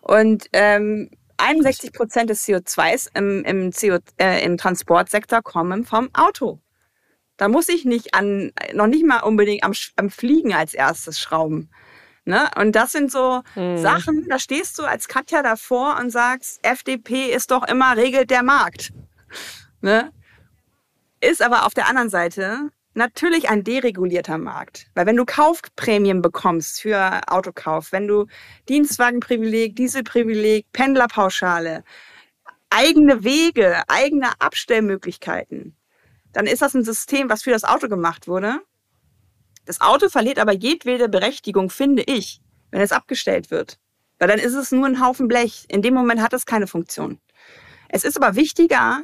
[0.00, 6.60] Und ähm, 61 Prozent des CO2s im, im, CO, äh, im Transportsektor kommen vom Auto.
[7.36, 11.70] Da muss ich nicht an, noch nicht mal unbedingt am, am Fliegen als erstes schrauben.
[12.24, 12.50] Ne?
[12.56, 13.78] Und das sind so hm.
[13.78, 18.42] Sachen, da stehst du als Katja davor und sagst, FDP ist doch immer regelt der
[18.42, 18.92] Markt.
[19.80, 20.10] Ne?
[21.20, 24.86] Ist aber auf der anderen Seite natürlich ein deregulierter Markt.
[24.94, 28.26] Weil wenn du Kaufprämien bekommst für Autokauf, wenn du
[28.68, 31.84] Dienstwagenprivileg, Dieselprivileg, Pendlerpauschale,
[32.70, 35.75] eigene Wege, eigene Abstellmöglichkeiten,
[36.36, 38.60] dann ist das ein System, was für das Auto gemacht wurde.
[39.64, 43.78] Das Auto verliert aber jedwede Berechtigung, finde ich, wenn es abgestellt wird.
[44.18, 45.64] Weil dann ist es nur ein Haufen Blech.
[45.68, 47.18] In dem Moment hat es keine Funktion.
[47.88, 49.00] Es ist aber wichtiger,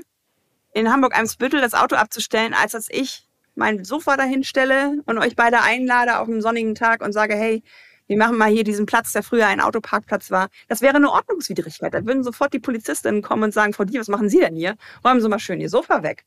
[0.74, 5.62] in Hamburg-Eimsbüttel das Auto abzustellen, als dass ich mein Sofa dahin stelle und euch beide
[5.62, 7.62] einlade auf einem sonnigen Tag und sage, hey,
[8.08, 10.50] wir machen mal hier diesen Platz, der früher ein Autoparkplatz war.
[10.68, 11.94] Das wäre eine Ordnungswidrigkeit.
[11.94, 14.76] Da würden sofort die Polizistinnen kommen und sagen, Frau Die, was machen Sie denn hier?
[15.02, 16.26] Räumen Sie mal schön Ihr Sofa weg.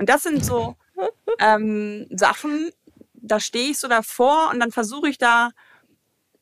[0.00, 0.76] Und das sind so
[1.38, 2.70] ähm, Sachen,
[3.12, 5.50] da stehe ich so davor und dann versuche ich da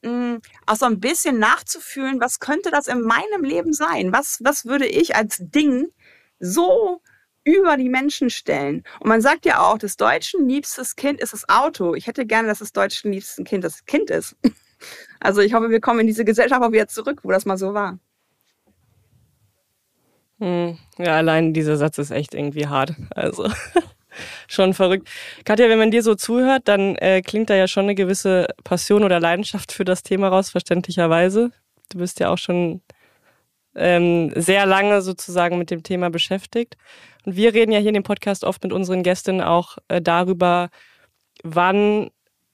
[0.03, 4.12] mh, hm, auch so ein bisschen nachzufühlen, was könnte das in meinem Leben sein?
[4.12, 5.88] Was, was würde ich als Ding
[6.38, 7.03] so
[7.42, 8.85] über die Menschen stellen?
[9.01, 11.97] Und man sagt ja auch, das deutschen liebstes Kind ist das Auto.
[11.97, 14.37] Ich hätte gerne, dass das deutschen liebsten Kind das Kind ist.
[15.18, 17.75] Also ich hoffe, wir kommen in diese Gesellschaft auch wieder zurück, wo das mal so
[17.75, 17.99] war.
[20.38, 22.94] Hm, ja, allein dieser Satz ist echt irgendwie hart.
[23.11, 23.51] Also
[24.48, 25.09] schon verrückt.
[25.44, 29.05] Katja, wenn man dir so zuhört, dann äh, klingt da ja schon eine gewisse Passion
[29.05, 31.51] oder Leidenschaft für das Thema raus, verständlicherweise.
[31.90, 32.83] Du bist ja auch schon
[33.74, 36.77] ähm, sehr lange sozusagen mit dem Thema beschäftigt.
[37.24, 40.70] Und wir reden ja hier in dem Podcast oft mit unseren Gästinnen auch äh, darüber,
[41.42, 42.11] wann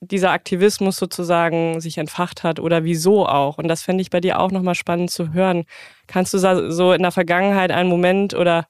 [0.06, 3.58] dieser Aktivismus sozusagen sich entfacht hat oder wieso auch.
[3.58, 5.64] Und das fände ich bei dir auch nochmal spannend zu hören.
[6.06, 8.66] Kannst du so in der Vergangenheit einen Moment oder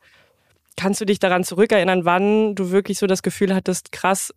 [0.76, 4.34] kannst du dich daran zurückerinnern, wann du wirklich so das Gefühl hattest, krass,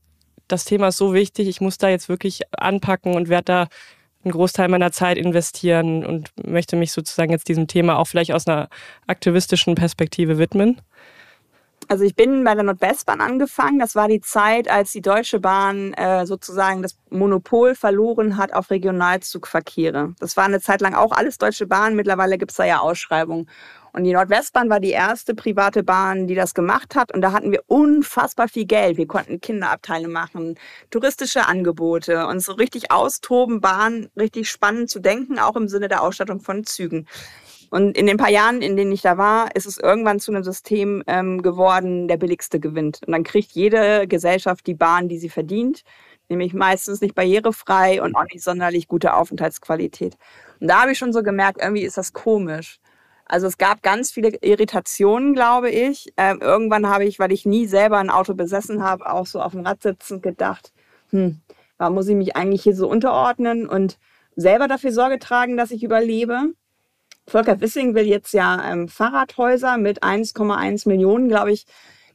[0.48, 3.68] das Thema ist so wichtig, ich muss da jetzt wirklich anpacken und werde da
[4.24, 8.48] einen Großteil meiner Zeit investieren und möchte mich sozusagen jetzt diesem Thema auch vielleicht aus
[8.48, 8.70] einer
[9.08, 10.82] aktivistischen Perspektive widmen?
[11.90, 13.80] Also ich bin bei der Nordwestbahn angefangen.
[13.80, 18.72] Das war die Zeit, als die Deutsche Bahn äh, sozusagen das Monopol verloren hat auf
[18.72, 20.14] Regionalzugverkehre.
[20.20, 21.96] Das war eine Zeit lang auch alles Deutsche Bahn.
[21.96, 23.48] Mittlerweile gibt es da ja Ausschreibungen.
[23.94, 27.14] Und die Nordwestbahn war die erste private Bahn, die das gemacht hat.
[27.14, 28.98] Und da hatten wir unfassbar viel Geld.
[28.98, 30.56] Wir konnten Kinderabteile machen,
[30.92, 36.04] touristische Angebote und so richtig austoben, Bahn richtig spannend zu denken, auch im Sinne der
[36.04, 37.08] Ausstattung von Zügen.
[37.70, 40.44] Und in den paar Jahren, in denen ich da war, ist es irgendwann zu einem
[40.44, 43.02] System ähm, geworden, der billigste gewinnt.
[43.06, 45.84] Und dann kriegt jede Gesellschaft die Bahn, die sie verdient,
[46.30, 50.18] nämlich meistens nicht barrierefrei und auch nicht sonderlich gute Aufenthaltsqualität.
[50.60, 52.80] Und da habe ich schon so gemerkt, irgendwie ist das komisch.
[53.26, 56.14] Also es gab ganz viele Irritationen, glaube ich.
[56.16, 59.52] Ähm, irgendwann habe ich, weil ich nie selber ein Auto besessen habe, auch so auf
[59.52, 60.72] dem Rad sitzend gedacht,
[61.10, 61.42] hm,
[61.78, 63.98] warum muss ich mich eigentlich hier so unterordnen und
[64.38, 66.54] selber dafür Sorge tragen, dass ich überlebe?
[67.28, 71.66] Volker Wissing will jetzt ja ähm, Fahrradhäuser mit 1,1 Millionen, glaube ich.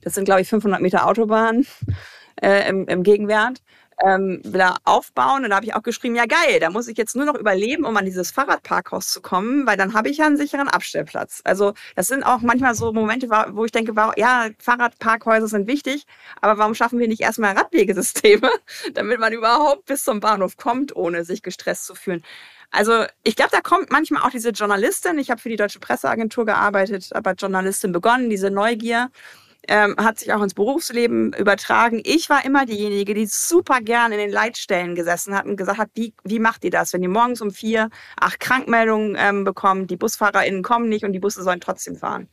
[0.03, 1.67] Das sind, glaube ich, 500 Meter Autobahn
[2.43, 3.63] äh, im, im Gegenwert
[4.05, 5.45] ähm, will er aufbauen.
[5.45, 7.85] Und da habe ich auch geschrieben, ja geil, da muss ich jetzt nur noch überleben,
[7.85, 11.41] um an dieses Fahrradparkhaus zu kommen, weil dann habe ich ja einen sicheren Abstellplatz.
[11.45, 16.07] Also das sind auch manchmal so Momente, wo ich denke, ja, Fahrradparkhäuser sind wichtig,
[16.41, 18.51] aber warum schaffen wir nicht erstmal Radwegesysteme,
[18.95, 22.23] damit man überhaupt bis zum Bahnhof kommt, ohne sich gestresst zu fühlen.
[22.73, 26.47] Also ich glaube, da kommt manchmal auch diese Journalistin, ich habe für die Deutsche Presseagentur
[26.47, 29.11] gearbeitet, aber Journalistin begonnen, diese Neugier
[29.69, 32.01] ähm, hat sich auch ins Berufsleben übertragen.
[32.05, 35.91] Ich war immer diejenige, die super gern in den Leitstellen gesessen hat und gesagt hat,
[35.95, 39.97] wie, wie macht ihr das, wenn ihr morgens um vier acht Krankmeldungen ähm, bekommt, die
[39.97, 42.29] BusfahrerInnen kommen nicht und die Busse sollen trotzdem fahren.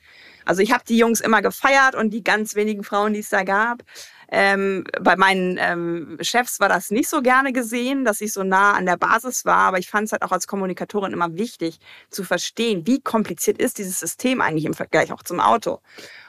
[0.45, 3.43] Also ich habe die Jungs immer gefeiert und die ganz wenigen Frauen, die es da
[3.43, 3.83] gab.
[4.31, 8.73] Ähm, bei meinen ähm, Chefs war das nicht so gerne gesehen, dass ich so nah
[8.73, 11.79] an der Basis war, aber ich fand es halt auch als Kommunikatorin immer wichtig
[12.11, 15.81] zu verstehen, wie kompliziert ist dieses System eigentlich im Vergleich auch zum Auto.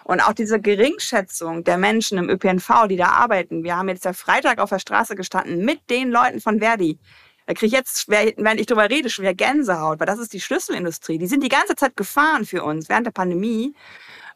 [0.05, 3.65] Und auch diese Geringschätzung der Menschen im ÖPNV, die da arbeiten.
[3.65, 6.99] Wir haben jetzt ja Freitag auf der Straße gestanden mit den Leuten von Verdi.
[7.47, 10.41] Da kriege ich jetzt, während ich darüber rede, schon wieder Gänsehaut, weil das ist die
[10.41, 11.19] Schlüsselindustrie.
[11.19, 13.75] Die sind die ganze Zeit gefahren für uns während der Pandemie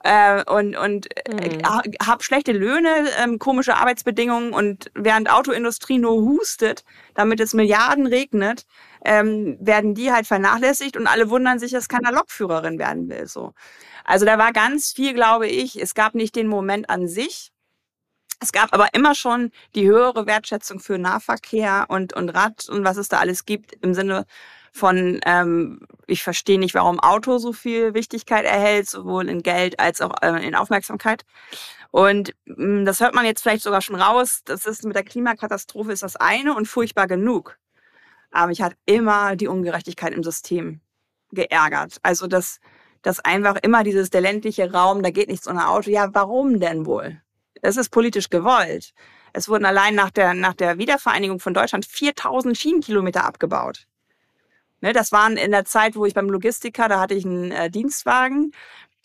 [0.05, 1.63] äh, und, und äh, mhm.
[2.07, 8.67] habe schlechte Löhne, ähm, komische Arbeitsbedingungen und während Autoindustrie nur hustet, damit es Milliarden regnet,
[9.05, 13.27] ähm, werden die halt vernachlässigt und alle wundern sich, dass keiner Lokführerin werden will.
[13.27, 13.55] So.
[14.05, 15.81] Also da war ganz viel, glaube ich.
[15.81, 17.51] Es gab nicht den Moment an sich.
[18.41, 22.99] Es gab aber immer schon die höhere Wertschätzung für Nahverkehr und, und Rad und was
[22.99, 24.27] es da alles gibt im Sinne
[24.75, 30.01] von, ähm, ich verstehe nicht, warum Auto so viel Wichtigkeit erhält, sowohl in Geld als
[30.01, 31.25] auch äh, in Aufmerksamkeit.
[31.93, 34.43] Und mh, mm, das hört man jetzt vielleicht sogar schon raus.
[34.45, 37.57] Das ist mit der Klimakatastrophe ist das eine und furchtbar genug.
[38.33, 40.81] Aber mich hat immer die Ungerechtigkeit im System
[41.31, 41.99] geärgert.
[42.03, 42.59] Also das,
[43.03, 45.89] das einfach immer dieses der ländliche Raum, da geht nichts ohne Auto.
[45.89, 47.23] Ja, warum denn wohl?
[47.63, 48.93] Das ist politisch gewollt.
[49.33, 53.87] Es wurden allein nach der, nach der Wiedervereinigung von Deutschland 4000 Schienenkilometer abgebaut.
[54.85, 57.71] Ne, das waren in der Zeit, wo ich beim Logistiker, da hatte ich einen äh,
[57.71, 58.53] Dienstwagen.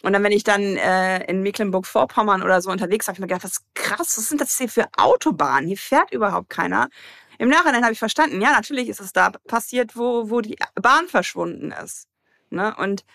[0.04, 3.28] Und dann, wenn ich dann äh, in Mecklenburg-Vorpommern oder so unterwegs war, habe ich mir
[3.28, 5.68] gedacht, was krass, was sind das hier für Autobahnen?
[5.68, 6.90] Hier fährt überhaupt keiner.
[7.38, 11.08] Im Nachhinein habe ich verstanden, ja, natürlich ist es da passiert, wo, wo die Bahn
[11.08, 12.10] verschwunden ist.
[12.50, 12.76] Ne?
[12.76, 13.06] Und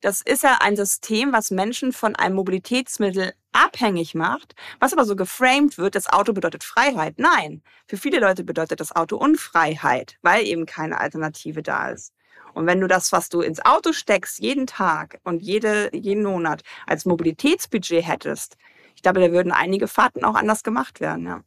[0.00, 5.16] das ist ja ein System, was Menschen von einem Mobilitätsmittel abhängig macht, was aber so
[5.16, 7.14] geframed wird, das Auto bedeutet Freiheit.
[7.18, 12.12] Nein, für viele Leute bedeutet das Auto Unfreiheit, weil eben keine Alternative da ist.
[12.52, 16.62] Und wenn du das, was du ins Auto steckst, jeden Tag und jede, jeden Monat
[16.86, 18.56] als Mobilitätsbudget hättest,
[18.94, 21.42] ich glaube, da würden einige Fahrten auch anders gemacht werden, ja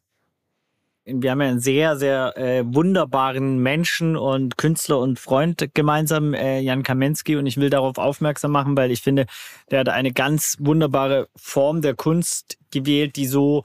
[1.07, 6.59] wir haben ja einen sehr, sehr äh, wunderbaren Menschen und Künstler und Freund gemeinsam, äh,
[6.59, 9.25] Jan Kamensky, und ich will darauf aufmerksam machen, weil ich finde,
[9.71, 13.63] der hat eine ganz wunderbare Form der Kunst gewählt, die so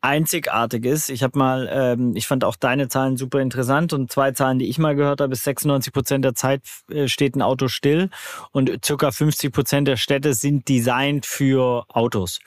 [0.00, 1.10] einzigartig ist.
[1.10, 4.68] Ich habe mal, ähm, ich fand auch deine Zahlen super interessant und zwei Zahlen, die
[4.68, 8.08] ich mal gehört habe, ist 96 Prozent der Zeit äh, steht ein Auto still
[8.52, 12.38] und circa 50 Prozent der Städte sind designt für Autos.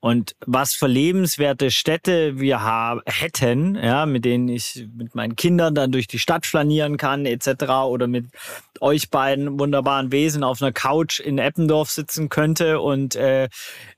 [0.00, 5.74] Und was für lebenswerte Städte wir haben, hätten, ja, mit denen ich mit meinen Kindern
[5.74, 7.64] dann durch die Stadt flanieren kann, etc.
[7.86, 8.26] oder mit
[8.80, 13.48] euch beiden wunderbaren Wesen auf einer Couch in Eppendorf sitzen könnte und äh,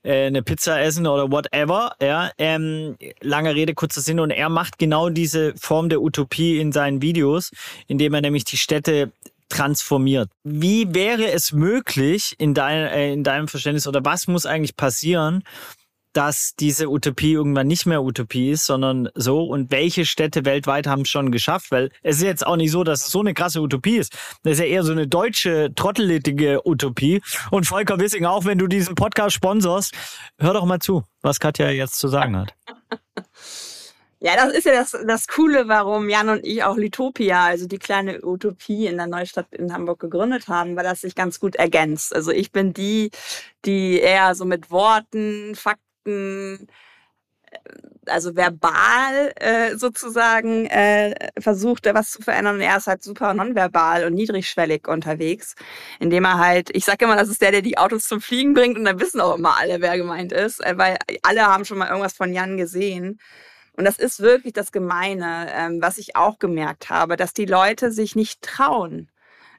[0.01, 1.93] äh, eine Pizza essen oder whatever.
[2.01, 4.19] Ja, ähm, lange Rede, kurzer Sinn.
[4.19, 7.51] Und er macht genau diese Form der Utopie in seinen Videos,
[7.85, 9.11] indem er nämlich die Städte
[9.49, 10.29] transformiert.
[10.43, 15.43] Wie wäre es möglich in, dein, äh, in deinem Verständnis oder was muss eigentlich passieren,
[16.13, 19.43] dass diese Utopie irgendwann nicht mehr Utopie ist, sondern so.
[19.43, 21.71] Und welche Städte weltweit haben es schon geschafft?
[21.71, 24.13] Weil es ist jetzt auch nicht so, dass es so eine krasse Utopie ist.
[24.43, 27.21] Das ist ja eher so eine deutsche, trottelige Utopie.
[27.49, 29.93] Und Volker Wissing, auch wenn du diesen Podcast sponsorst,
[30.39, 32.53] hör doch mal zu, was Katja jetzt zu sagen hat.
[34.23, 37.79] Ja, das ist ja das, das Coole, warum Jan und ich auch Litopia, also die
[37.79, 42.15] kleine Utopie in der Neustadt in Hamburg gegründet haben, weil das sich ganz gut ergänzt.
[42.15, 43.09] Also ich bin die,
[43.65, 46.57] die eher so mit Worten, Fakten, äh,
[48.07, 52.55] also verbal äh, sozusagen äh, versucht, was zu verändern.
[52.55, 55.55] Und er ist halt super nonverbal und niedrigschwellig unterwegs,
[55.99, 58.77] indem er halt, ich sage immer, das ist der, der die Autos zum Fliegen bringt
[58.77, 61.89] und dann wissen auch immer alle, wer gemeint ist, äh, weil alle haben schon mal
[61.89, 63.19] irgendwas von Jan gesehen.
[63.73, 67.91] Und das ist wirklich das Gemeine, ähm, was ich auch gemerkt habe, dass die Leute
[67.91, 69.10] sich nicht trauen,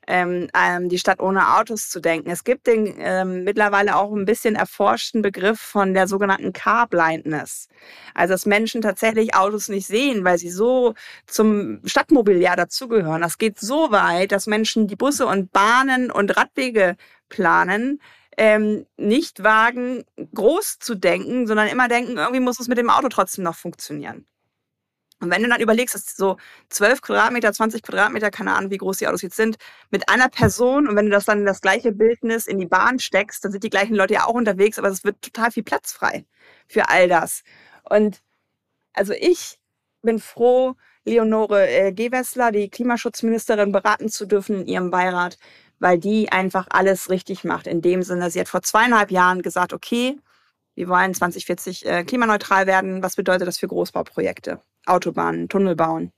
[0.07, 2.31] ähm, die Stadt ohne Autos zu denken.
[2.31, 7.69] Es gibt den ähm, mittlerweile auch ein bisschen erforschten Begriff von der sogenannten Car Blindness.
[8.15, 10.95] Also dass Menschen tatsächlich Autos nicht sehen, weil sie so
[11.27, 13.23] zum Stadtmobiliar dazugehören.
[13.23, 16.97] Das geht so weit, dass Menschen die Busse und Bahnen und Radwege
[17.29, 18.01] planen,
[18.37, 23.09] ähm, nicht wagen, groß zu denken, sondern immer denken, irgendwie muss es mit dem Auto
[23.09, 24.27] trotzdem noch funktionieren.
[25.23, 26.37] Und wenn du dann überlegst, dass so
[26.71, 29.57] 12 Quadratmeter, 20 Quadratmeter, keine Ahnung, wie groß die Autos jetzt sind,
[29.91, 32.99] mit einer Person und wenn du das dann in das gleiche Bildnis in die Bahn
[32.99, 35.93] steckst, dann sind die gleichen Leute ja auch unterwegs, aber es wird total viel Platz
[35.93, 36.25] frei
[36.67, 37.43] für all das.
[37.85, 38.21] Und
[38.95, 39.59] also ich
[40.03, 45.39] bin froh, Leonore äh, Gewessler, die Klimaschutzministerin, beraten zu dürfen in ihrem Beirat,
[45.79, 47.67] weil die einfach alles richtig macht.
[47.67, 50.19] In dem Sinne, sie hat vor zweieinhalb Jahren gesagt, okay,
[50.75, 53.03] wir wollen 2040 äh, klimaneutral werden.
[53.03, 54.61] Was bedeutet das für Großbauprojekte?
[54.87, 56.13] Autobahnen, Tunnel bauen.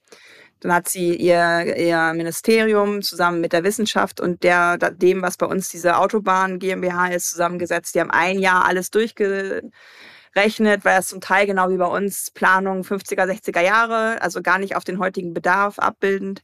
[0.61, 5.45] Dann hat sie ihr, ihr Ministerium zusammen mit der Wissenschaft und der, dem, was bei
[5.45, 7.95] uns diese Autobahn GmbH ist, zusammengesetzt.
[7.95, 9.73] Die haben ein Jahr alles durchgerechnet,
[10.35, 14.75] weil es zum Teil genau wie bei uns Planung 50er, 60er Jahre, also gar nicht
[14.75, 16.43] auf den heutigen Bedarf abbildend.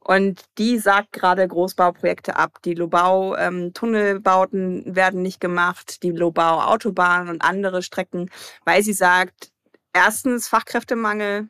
[0.00, 2.58] Und die sagt gerade Großbauprojekte ab.
[2.64, 8.28] Die Lobau-Tunnelbauten ähm, werden nicht gemacht, die Lobau-Autobahnen und andere Strecken,
[8.64, 9.51] weil sie sagt,
[9.92, 11.48] erstens Fachkräftemangel,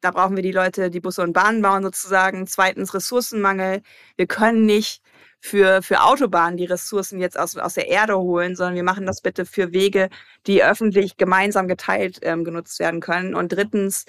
[0.00, 2.46] da brauchen wir die Leute, die Busse und Bahnen bauen sozusagen.
[2.46, 3.82] Zweitens Ressourcenmangel.
[4.16, 5.02] Wir können nicht
[5.40, 9.20] für, für Autobahnen die Ressourcen jetzt aus, aus der Erde holen, sondern wir machen das
[9.20, 10.08] bitte für Wege,
[10.46, 13.34] die öffentlich gemeinsam geteilt ähm, genutzt werden können.
[13.34, 14.04] Und drittens,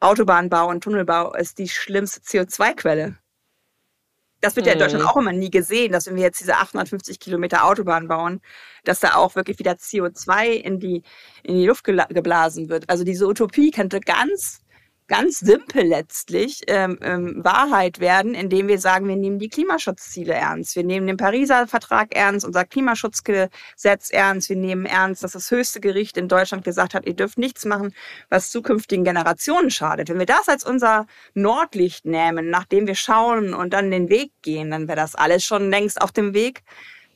[0.00, 3.16] Autobahnbau und Tunnelbau ist die schlimmste CO2-Quelle.
[4.40, 5.08] Das wird ja in Deutschland mhm.
[5.08, 8.40] auch immer nie gesehen, dass wenn wir jetzt diese 850 Kilometer Autobahn bauen,
[8.84, 11.02] dass da auch wirklich wieder CO2 in die,
[11.42, 12.88] in die Luft geblasen wird.
[12.88, 14.60] Also diese Utopie könnte ganz
[15.08, 20.76] ganz simpel letztlich ähm, ähm, Wahrheit werden, indem wir sagen, wir nehmen die Klimaschutzziele ernst.
[20.76, 24.48] Wir nehmen den Pariser Vertrag ernst, unser Klimaschutzgesetz ernst.
[24.48, 27.94] Wir nehmen ernst, dass das höchste Gericht in Deutschland gesagt hat, ihr dürft nichts machen,
[28.30, 30.08] was zukünftigen Generationen schadet.
[30.08, 34.70] Wenn wir das als unser Nordlicht nehmen, nachdem wir schauen und dann den Weg gehen,
[34.70, 36.62] dann wäre das alles schon längst auf dem Weg.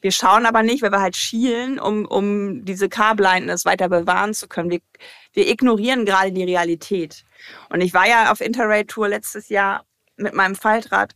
[0.01, 4.49] Wir schauen aber nicht, weil wir halt schielen, um, um diese Car-Blindness weiter bewahren zu
[4.49, 4.71] können.
[4.71, 4.81] Wir,
[5.35, 7.25] wir ignorieren gerade die Realität.
[7.69, 9.85] Und ich war ja auf Interrail-Tour letztes Jahr
[10.17, 11.15] mit meinem Faltrad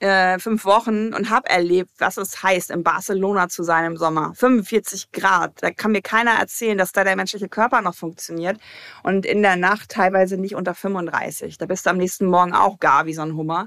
[0.00, 4.32] äh, fünf Wochen und habe erlebt, was es heißt, in Barcelona zu sein im Sommer.
[4.34, 5.52] 45 Grad.
[5.62, 8.58] Da kann mir keiner erzählen, dass da der menschliche Körper noch funktioniert.
[9.02, 11.58] Und in der Nacht teilweise nicht unter 35.
[11.58, 13.66] Da bist du am nächsten Morgen auch gar wie so ein Hummer.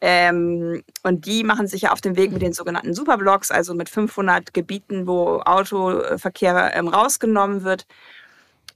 [0.00, 3.88] Ähm, und die machen sich ja auf den Weg mit den sogenannten Superblocks, also mit
[3.88, 7.84] 500 Gebieten, wo Autoverkehr ähm, rausgenommen wird.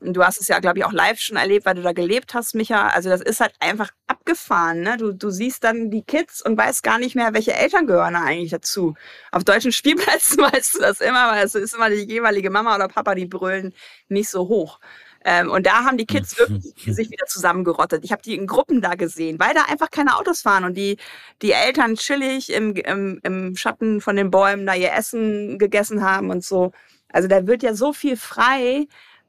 [0.05, 2.55] Du hast es ja, glaube ich, auch live schon erlebt, weil du da gelebt hast,
[2.55, 2.89] Micha.
[2.89, 4.81] Also das ist halt einfach abgefahren.
[4.81, 4.97] Ne?
[4.97, 8.23] Du, du siehst dann die Kids und weißt gar nicht mehr, welche Eltern gehören da
[8.23, 8.95] eigentlich dazu.
[9.31, 12.89] Auf deutschen Spielplätzen weißt du das immer, weil es ist immer die jeweilige Mama oder
[12.89, 13.75] Papa, die brüllen
[14.09, 14.79] nicht so hoch.
[15.25, 18.05] Ähm, und da haben die Kids wirklich sich wieder zusammengerottet.
[18.05, 20.97] Ich habe die in Gruppen da gesehen, weil da einfach keine Autos fahren und die,
[21.43, 26.31] die Eltern chillig im, im, im Schatten von den Bäumen da ihr Essen gegessen haben
[26.31, 26.73] und so.
[27.13, 28.87] Also da wird ja so viel frei.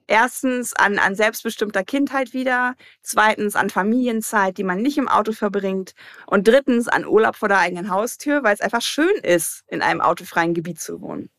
[0.07, 5.93] Erstens an, an selbstbestimmter Kindheit wieder, zweitens an Familienzeit, die man nicht im Auto verbringt
[6.27, 10.01] und drittens an Urlaub vor der eigenen Haustür, weil es einfach schön ist, in einem
[10.01, 11.29] autofreien Gebiet zu wohnen.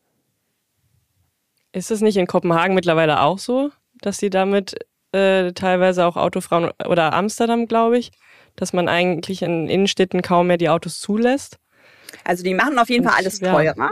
[1.71, 3.71] Ist es nicht in Kopenhagen mittlerweile auch so,
[4.01, 4.75] dass sie damit
[5.11, 8.11] äh, teilweise auch Autofrauen oder Amsterdam, glaube ich,
[8.55, 11.59] dass man eigentlich in Innenstädten kaum mehr die Autos zulässt?
[12.23, 13.75] Also die machen auf jeden Fall alles teurer.
[13.77, 13.89] Ja.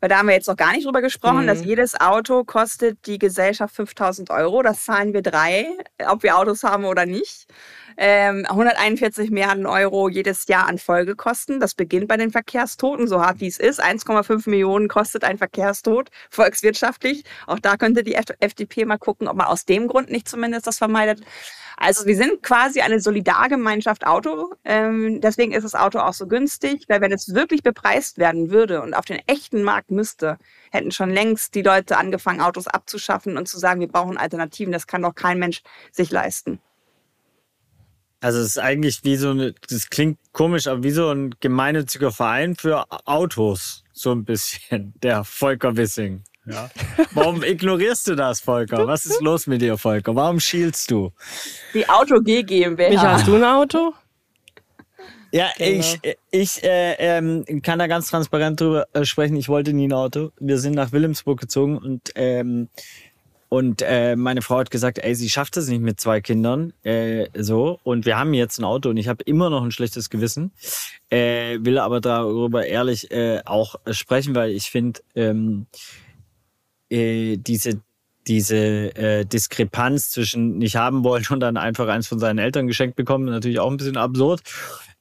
[0.00, 1.46] Weil da haben wir jetzt noch gar nicht drüber gesprochen, mhm.
[1.46, 4.62] dass jedes Auto kostet die Gesellschaft 5000 Euro.
[4.62, 5.66] Das zahlen wir drei,
[6.06, 7.46] ob wir Autos haben oder nicht
[7.96, 11.60] ähm, 141 Milliarden Euro jedes Jahr an Folgekosten.
[11.60, 13.82] Das beginnt bei den Verkehrstoten, so hart wie es ist.
[13.82, 17.24] 1,5 Millionen kostet ein Verkehrstod volkswirtschaftlich.
[17.46, 20.78] Auch da könnte die FDP mal gucken, ob man aus dem Grund nicht zumindest das
[20.78, 21.22] vermeidet.
[21.76, 24.54] Also wir sind quasi eine Solidargemeinschaft Auto.
[24.64, 28.80] Ähm, deswegen ist das Auto auch so günstig, weil wenn es wirklich bepreist werden würde
[28.82, 30.38] und auf den echten Markt müsste,
[30.70, 34.72] hätten schon längst die Leute angefangen, Autos abzuschaffen und zu sagen, wir brauchen Alternativen.
[34.72, 36.60] Das kann doch kein Mensch sich leisten.
[38.24, 42.10] Also es ist eigentlich wie so eine, das klingt komisch, aber wie so ein gemeinnütziger
[42.10, 46.24] Verein für Autos, so ein bisschen, der Volker Wissing.
[46.46, 46.70] Ja.
[47.12, 48.86] Warum ignorierst du das, Volker?
[48.86, 50.16] Was ist los mit dir, Volker?
[50.16, 51.12] Warum schielst du?
[51.74, 52.88] Die Auto G GmbH.
[52.88, 53.92] Micha, hast du ein Auto?
[55.30, 55.80] Ja, genau.
[55.80, 59.36] ich, ich äh, ähm, kann da ganz transparent drüber äh, sprechen.
[59.36, 60.30] Ich wollte nie ein Auto.
[60.40, 62.70] Wir sind nach Wilhelmsburg gezogen und ähm,
[63.54, 66.72] und äh, meine Frau hat gesagt, ey, sie schafft es nicht mit zwei Kindern.
[66.82, 67.78] Äh, so.
[67.84, 70.50] Und wir haben jetzt ein Auto und ich habe immer noch ein schlechtes Gewissen.
[71.08, 75.66] Äh, will aber darüber ehrlich äh, auch sprechen, weil ich finde, ähm,
[76.90, 77.80] äh, diese
[78.26, 78.56] diese
[78.96, 83.26] äh, Diskrepanz zwischen nicht haben wollen und dann einfach eins von seinen Eltern geschenkt bekommen,
[83.26, 84.40] natürlich auch ein bisschen absurd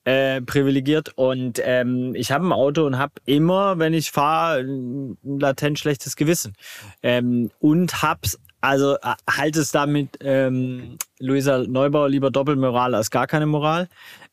[0.05, 5.17] äh, privilegiert und ähm, ich habe ein Auto und habe immer, wenn ich fahre, ein
[5.23, 6.53] latent schlechtes Gewissen
[7.01, 13.27] ähm, und hab's also äh, halt es damit ähm, Luisa Neubauer lieber Doppelmoral als gar
[13.27, 13.89] keine Moral.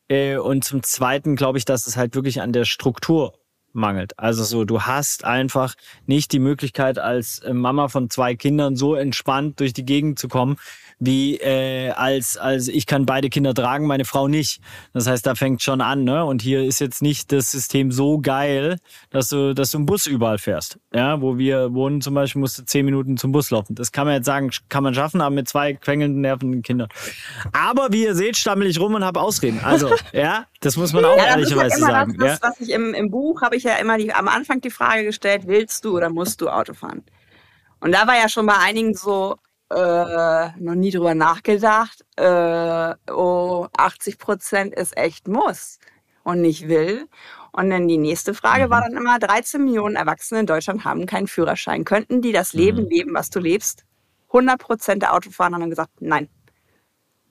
[0.07, 3.33] Äh, und zum Zweiten glaube ich, dass es halt wirklich an der Struktur
[3.73, 4.17] mangelt.
[4.17, 8.95] Also so, du hast einfach nicht die Möglichkeit als äh, Mama von zwei Kindern so
[8.95, 10.57] entspannt durch die Gegend zu kommen,
[10.99, 14.61] wie äh, als, als ich kann beide Kinder tragen, meine Frau nicht.
[14.93, 16.23] Das heißt, da fängt schon an, ne?
[16.25, 18.77] Und hier ist jetzt nicht das System so geil,
[19.09, 20.79] dass du, dass du im Bus überall fährst.
[20.93, 23.73] Ja, wo wir wohnen zum Beispiel, musst du zehn Minuten zum Bus laufen.
[23.73, 26.89] Das kann man jetzt sagen, kann man schaffen, aber mit zwei quengelnden, nervenden Kindern.
[27.51, 29.59] Aber wie ihr seht, stammel ich rum und habe Ausreden.
[29.63, 32.17] Also, ja, das muss man auch ja, ehrlicherweise ja sagen.
[32.17, 32.49] Das, ja?
[32.49, 35.43] was ich im, im Buch habe ich ja immer die, am Anfang die Frage gestellt,
[35.47, 37.03] willst du oder musst du Auto fahren?
[37.79, 39.37] Und da war ja schon bei einigen so,
[39.71, 42.05] äh, noch nie drüber nachgedacht.
[42.15, 45.79] Äh, oh, 80 Prozent ist echt muss
[46.23, 47.07] und nicht will.
[47.53, 48.93] Und dann die nächste Frage war mhm.
[48.93, 51.85] dann immer, 13 Millionen Erwachsene in Deutschland haben keinen Führerschein.
[51.85, 52.89] Könnten die das Leben mhm.
[52.89, 53.83] leben, was du lebst?
[54.27, 56.29] 100 Prozent der Autofahrer haben gesagt, nein.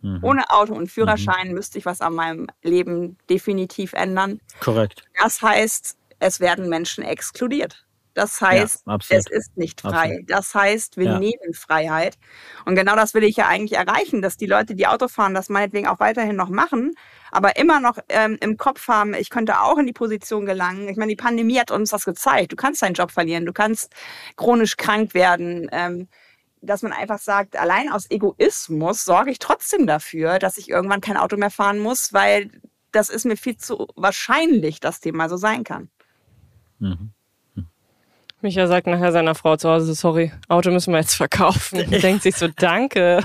[0.02, 0.20] Mhm.
[0.22, 1.54] Ohne Auto und Führerschein mhm.
[1.54, 4.40] müsste ich was an meinem Leben definitiv ändern.
[4.60, 5.04] Korrekt.
[5.20, 7.84] Das heißt, es werden Menschen exkludiert.
[8.14, 10.08] Das heißt, ja, es ist nicht frei.
[10.08, 10.30] Absolut.
[10.30, 11.18] Das heißt, wir ja.
[11.18, 12.18] nehmen Freiheit.
[12.64, 15.48] Und genau das will ich ja eigentlich erreichen, dass die Leute, die Auto fahren, das
[15.48, 16.94] meinetwegen auch weiterhin noch machen,
[17.30, 20.88] aber immer noch ähm, im Kopf haben, ich könnte auch in die Position gelangen.
[20.88, 22.50] Ich meine, die Pandemie hat uns das gezeigt.
[22.50, 23.92] Du kannst deinen Job verlieren, du kannst
[24.36, 25.68] chronisch krank werden.
[25.70, 26.08] Ähm,
[26.62, 31.16] dass man einfach sagt, allein aus Egoismus sorge ich trotzdem dafür, dass ich irgendwann kein
[31.16, 32.50] Auto mehr fahren muss, weil
[32.92, 35.88] das ist mir viel zu wahrscheinlich, dass dem mal so sein kann.
[36.78, 37.12] Mhm.
[38.42, 41.90] Micha sagt nachher seiner Frau zu Hause, sorry, Auto müssen wir jetzt verkaufen.
[42.02, 43.22] Denkt sich so, danke.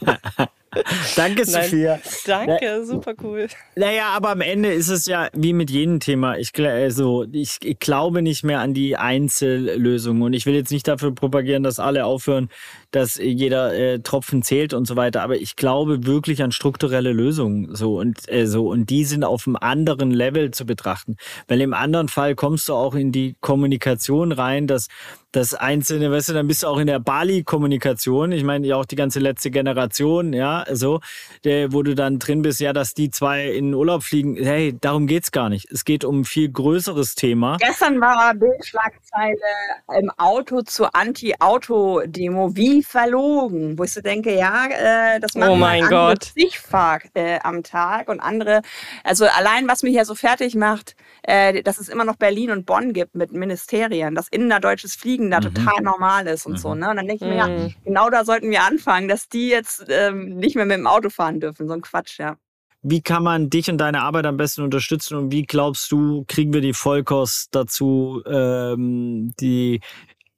[1.16, 1.98] Danke, Sophia.
[2.26, 3.48] Danke, Na, super cool.
[3.76, 6.36] Naja, aber am Ende ist es ja wie mit jedem Thema.
[6.36, 10.22] Ich, also, ich, ich glaube nicht mehr an die Einzellösung.
[10.22, 12.50] Und ich will jetzt nicht dafür propagieren, dass alle aufhören,
[12.90, 15.22] dass jeder äh, Tropfen zählt und so weiter.
[15.22, 17.74] Aber ich glaube wirklich an strukturelle Lösungen.
[17.74, 21.16] So und äh, so und die sind auf einem anderen Level zu betrachten.
[21.46, 24.88] Weil im anderen Fall kommst du auch in die Kommunikation rein, dass
[25.32, 28.32] das Einzelne, weißt du, dann bist du auch in der Bali-Kommunikation.
[28.32, 31.00] Ich meine, ja auch die ganze letzte Generation, ja, so,
[31.44, 34.36] der, wo du dann drin bist, ja, dass die zwei in den Urlaub fliegen.
[34.36, 35.70] Hey, darum geht's gar nicht.
[35.70, 37.58] Es geht um ein viel größeres Thema.
[37.60, 39.36] Gestern war Bildschlagzeile
[39.98, 42.56] im Auto zur Anti-Auto-Demo.
[42.56, 43.78] Wie verlogen?
[43.78, 46.32] Wo ich so denke, ja, äh, das machen oh mein Gott.
[46.52, 48.62] fahre äh, am Tag und andere.
[49.04, 52.66] Also allein, was mich ja so fertig macht, äh, dass es immer noch Berlin und
[52.66, 55.54] Bonn gibt mit Ministerien, dass innerdeutsches Fliegen da mhm.
[55.54, 56.58] total normal ist und mhm.
[56.58, 56.74] so.
[56.74, 56.90] Ne?
[56.90, 57.74] Und dann denke ich mir, ja, mhm.
[57.84, 61.40] genau da sollten wir anfangen, dass die jetzt ähm, nicht mehr mit dem Auto fahren
[61.40, 61.68] dürfen.
[61.68, 62.36] So ein Quatsch, ja.
[62.82, 66.52] Wie kann man dich und deine Arbeit am besten unterstützen und wie glaubst du, kriegen
[66.52, 69.80] wir die Vollkost dazu, ähm, die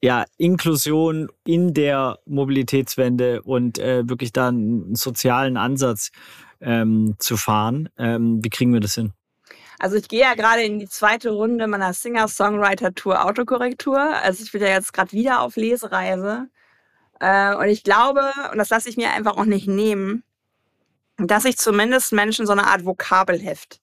[0.02, 6.10] ja, Inklusion in der Mobilitätswende und äh, wirklich da einen sozialen Ansatz
[6.60, 7.88] ähm, zu fahren?
[7.98, 9.12] Ähm, wie kriegen wir das hin?
[9.78, 13.98] Also ich gehe ja gerade in die zweite Runde meiner Singer-Songwriter-Tour Autokorrektur.
[13.98, 16.48] Also ich bin ja jetzt gerade wieder auf Lesereise.
[17.18, 20.22] Äh, und ich glaube, und das lasse ich mir einfach auch nicht nehmen,
[21.16, 23.80] dass ich zumindest Menschen so eine Art Vokabelheft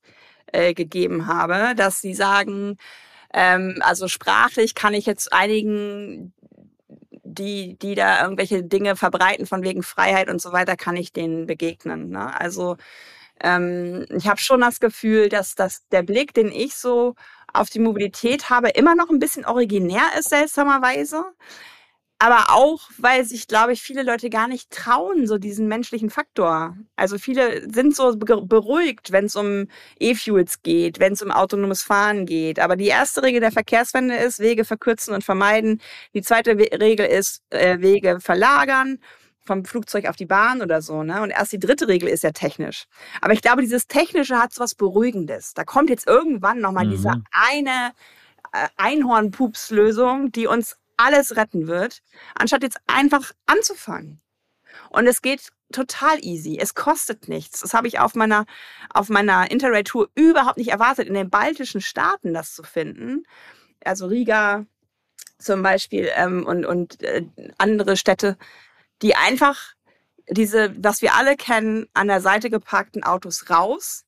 [0.48, 2.78] äh, gegeben habe, dass sie sagen,
[3.34, 6.34] ähm, also sprachlich kann ich jetzt einigen,
[7.24, 11.46] die, die da irgendwelche Dinge verbreiten von wegen Freiheit und so weiter, kann ich denen
[11.46, 12.10] begegnen.
[12.10, 12.40] Ne?
[12.40, 12.78] Also
[13.42, 17.16] ähm, ich habe schon das Gefühl, dass, dass der Blick, den ich so
[17.54, 21.26] auf die Mobilität habe, immer noch ein bisschen originär ist, seltsamerweise
[22.20, 26.76] aber auch, weil sich, glaube ich, viele Leute gar nicht trauen, so diesen menschlichen Faktor.
[26.96, 29.68] Also viele sind so beruhigt, wenn es um
[30.00, 32.60] E-Fuels geht, wenn es um autonomes Fahren geht.
[32.60, 35.80] Aber die erste Regel der Verkehrswende ist Wege verkürzen und vermeiden.
[36.16, 39.00] Die zweite Regel ist äh, Wege verlagern
[39.48, 41.22] vom Flugzeug auf die Bahn oder so, ne?
[41.22, 42.86] Und erst die dritte Regel ist ja technisch.
[43.22, 45.54] Aber ich glaube, dieses Technische hat so was Beruhigendes.
[45.54, 46.92] Da kommt jetzt irgendwann nochmal mhm.
[46.92, 47.94] diese eine
[48.52, 52.02] äh, Einhornpups-Lösung, die uns alles retten wird,
[52.36, 54.22] anstatt jetzt einfach anzufangen.
[54.90, 56.58] Und es geht total easy.
[56.60, 57.62] Es kostet nichts.
[57.62, 58.46] Das habe ich auf meiner,
[58.90, 63.24] auf meiner Interrail-Tour überhaupt nicht erwartet, in den baltischen Staaten das zu finden.
[63.84, 64.66] Also Riga
[65.40, 67.26] zum Beispiel ähm, und, und äh,
[67.58, 68.38] andere Städte,
[69.02, 69.74] die einfach
[70.30, 74.06] diese, was wir alle kennen, an der Seite geparkten Autos raus,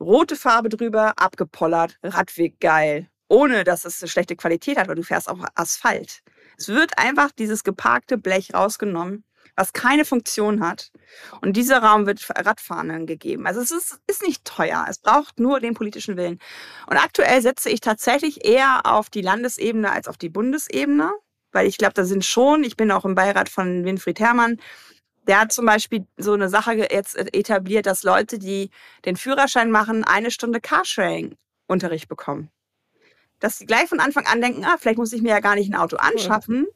[0.00, 5.02] rote Farbe drüber, abgepollert, Radweg geil ohne dass es eine schlechte Qualität hat, weil du
[5.02, 6.22] fährst auf Asphalt.
[6.56, 9.24] Es wird einfach dieses geparkte Blech rausgenommen,
[9.54, 10.90] was keine Funktion hat.
[11.40, 13.46] Und dieser Raum wird Radfahrern gegeben.
[13.46, 14.86] Also es ist, ist nicht teuer.
[14.88, 16.38] Es braucht nur den politischen Willen.
[16.86, 21.12] Und aktuell setze ich tatsächlich eher auf die Landesebene als auf die Bundesebene,
[21.52, 24.58] weil ich glaube, da sind schon, ich bin auch im Beirat von Winfried Herrmann,
[25.26, 28.70] der hat zum Beispiel so eine Sache jetzt etabliert, dass Leute, die
[29.04, 32.50] den Führerschein machen, eine Stunde Carsharing-Unterricht bekommen
[33.40, 35.70] dass sie gleich von Anfang an denken, ah, vielleicht muss ich mir ja gar nicht
[35.72, 36.66] ein Auto anschaffen.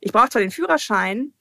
[0.00, 1.32] Ich brauche zwar den Führerschein,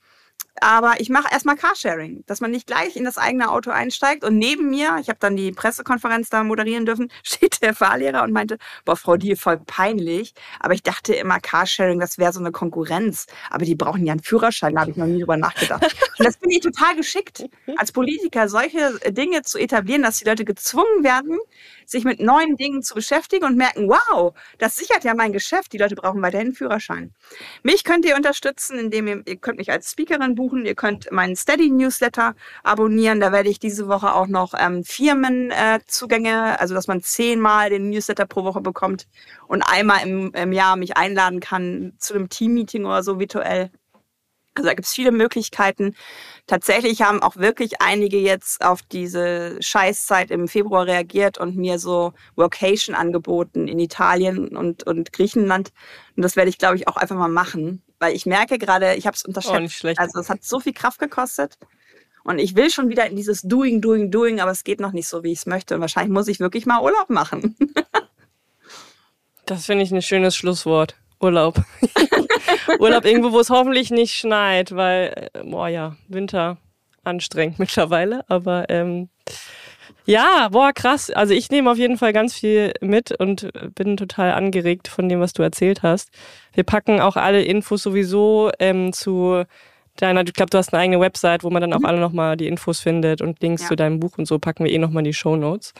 [0.59, 4.23] aber ich mache erstmal Carsharing, dass man nicht gleich in das eigene Auto einsteigt.
[4.23, 8.31] Und neben mir, ich habe dann die Pressekonferenz da moderieren dürfen, steht der Fahrlehrer und
[8.31, 10.33] meinte, boah, Frau Die, voll peinlich.
[10.59, 13.27] Aber ich dachte immer, Carsharing, das wäre so eine Konkurrenz.
[13.49, 15.83] Aber die brauchen ja einen Führerschein, da habe ich noch nie drüber nachgedacht.
[16.17, 17.45] Und das finde ich total geschickt,
[17.77, 21.37] als Politiker solche Dinge zu etablieren, dass die Leute gezwungen werden,
[21.87, 25.71] sich mit neuen Dingen zu beschäftigen und merken, wow, das sichert ja mein Geschäft.
[25.71, 27.13] Die Leute brauchen weiterhin Führerschein.
[27.63, 30.65] Mich könnt ihr unterstützen, indem ihr, ihr könnt mich als Speakerin buchen.
[30.65, 33.21] Ihr könnt meinen Steady-Newsletter abonnieren.
[33.21, 37.89] Da werde ich diese Woche auch noch ähm, Firmenzugänge, äh, also dass man zehnmal den
[37.89, 39.07] Newsletter pro Woche bekommt
[39.47, 43.71] und einmal im, im Jahr mich einladen kann zu einem Team-Meeting oder so virtuell.
[44.57, 45.95] Also da gibt es viele Möglichkeiten.
[46.47, 52.13] Tatsächlich haben auch wirklich einige jetzt auf diese Scheißzeit im Februar reagiert und mir so
[52.35, 55.71] Workation angeboten in Italien und, und Griechenland.
[56.15, 57.83] Und das werde ich, glaube ich, auch einfach mal machen.
[57.99, 59.55] Weil ich merke gerade, ich habe es unterschätzt.
[59.55, 59.99] Oh, nicht schlecht.
[59.99, 61.59] Also es hat so viel Kraft gekostet.
[62.23, 65.07] Und ich will schon wieder in dieses Doing, Doing, Doing, aber es geht noch nicht
[65.07, 65.75] so, wie ich es möchte.
[65.75, 67.55] Und wahrscheinlich muss ich wirklich mal Urlaub machen.
[69.45, 70.95] das finde ich ein schönes Schlusswort.
[71.19, 71.61] Urlaub.
[72.79, 76.57] Urlaub irgendwo, wo es hoffentlich nicht schneit, weil, äh, boah ja, Winter
[77.03, 78.23] anstrengend mittlerweile.
[78.29, 79.09] Aber ähm,
[80.05, 81.09] ja, boah, krass.
[81.11, 85.19] Also ich nehme auf jeden Fall ganz viel mit und bin total angeregt von dem,
[85.19, 86.11] was du erzählt hast.
[86.53, 89.43] Wir packen auch alle Infos sowieso ähm, zu
[89.97, 91.85] deiner, ich glaube, du hast eine eigene Website, wo man dann auch mhm.
[91.85, 93.67] alle nochmal die Infos findet und Links ja.
[93.69, 95.73] zu deinem Buch und so packen wir eh nochmal in die Show Notes.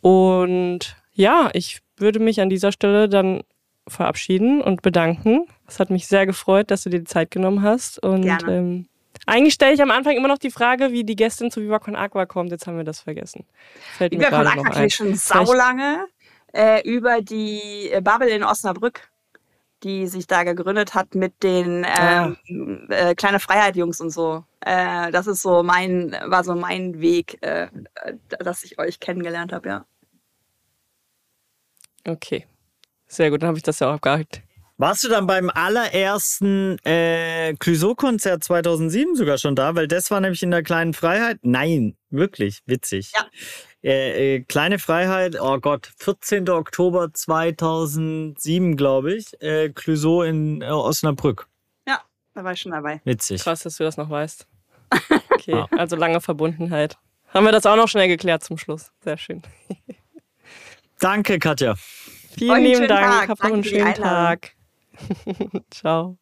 [0.00, 3.42] Und ja, ich würde mich an dieser Stelle dann
[3.90, 5.46] verabschieden und bedanken.
[5.66, 8.02] Es hat mich sehr gefreut, dass du dir die Zeit genommen hast.
[8.02, 8.52] Und Gerne.
[8.52, 8.86] Ähm,
[9.26, 11.96] eigentlich stelle ich am Anfang immer noch die Frage, wie die Gästin zu Viva Con
[11.96, 12.50] Aqua kommt.
[12.50, 13.44] Jetzt haben wir das vergessen.
[13.96, 16.06] Fällt Viva Con Aqua kenne ich schon saulange
[16.52, 19.10] äh, über die äh, Bubble in Osnabrück,
[19.82, 22.34] die sich da gegründet hat mit den ah.
[22.48, 24.44] ähm, äh, Kleine Freiheit-Jungs und so.
[24.60, 27.68] Äh, das ist so mein, war so mein Weg, äh,
[28.38, 29.84] dass ich euch kennengelernt habe, ja.
[32.06, 32.46] Okay.
[33.10, 34.40] Sehr gut, dann habe ich das ja auch abgehakt.
[34.76, 39.74] Warst du dann beim allerersten äh, Clouseau-Konzert 2007 sogar schon da?
[39.74, 41.38] Weil das war nämlich in der Kleinen Freiheit.
[41.42, 43.12] Nein, wirklich witzig.
[43.14, 43.26] Ja.
[43.82, 46.48] Äh, äh, Kleine Freiheit, oh Gott, 14.
[46.48, 49.38] Oktober 2007, glaube ich.
[49.42, 51.48] Äh, Clouseau in äh, Osnabrück.
[51.86, 52.00] Ja,
[52.34, 53.00] da war ich schon dabei.
[53.04, 53.42] Witzig.
[53.42, 54.46] Krass, dass du das noch weißt.
[55.32, 55.66] Okay, ja.
[55.70, 56.98] also lange Verbundenheit.
[57.28, 58.92] Haben wir das auch noch schnell geklärt zum Schluss.
[59.02, 59.40] Sehr schön.
[61.00, 61.76] Danke, Katja.
[62.36, 63.00] Vielen lieben Dank.
[63.00, 63.28] Tag.
[63.28, 64.52] Habt noch einen schönen Tag.
[65.70, 66.16] Ciao.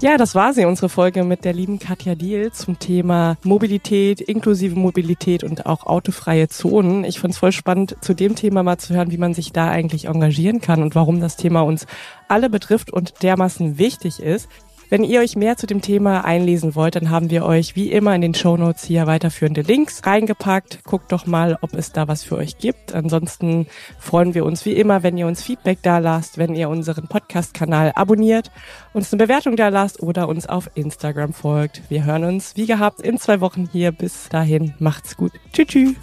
[0.00, 4.76] Ja, das war sie, unsere Folge mit der lieben Katja Diel zum Thema Mobilität, inklusive
[4.76, 7.02] Mobilität und auch autofreie Zonen.
[7.04, 9.70] Ich fand es voll spannend, zu dem Thema mal zu hören, wie man sich da
[9.70, 11.86] eigentlich engagieren kann und warum das Thema uns
[12.28, 14.50] alle betrifft und dermaßen wichtig ist.
[14.88, 18.14] Wenn ihr euch mehr zu dem Thema einlesen wollt, dann haben wir euch wie immer
[18.14, 20.84] in den Show Notes hier weiterführende Links reingepackt.
[20.84, 22.94] Guckt doch mal, ob es da was für euch gibt.
[22.94, 23.66] Ansonsten
[23.98, 27.92] freuen wir uns wie immer, wenn ihr uns Feedback da lasst, wenn ihr unseren Podcast-Kanal
[27.96, 28.52] abonniert,
[28.92, 31.82] uns eine Bewertung da lasst oder uns auf Instagram folgt.
[31.88, 33.90] Wir hören uns wie gehabt in zwei Wochen hier.
[33.90, 35.32] Bis dahin, macht's gut.
[35.52, 35.66] Tschüss.
[35.66, 35.94] tschüss.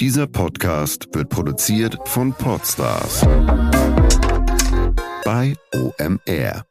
[0.00, 3.26] Dieser Podcast wird produziert von Podstars
[5.28, 6.64] bei OMR.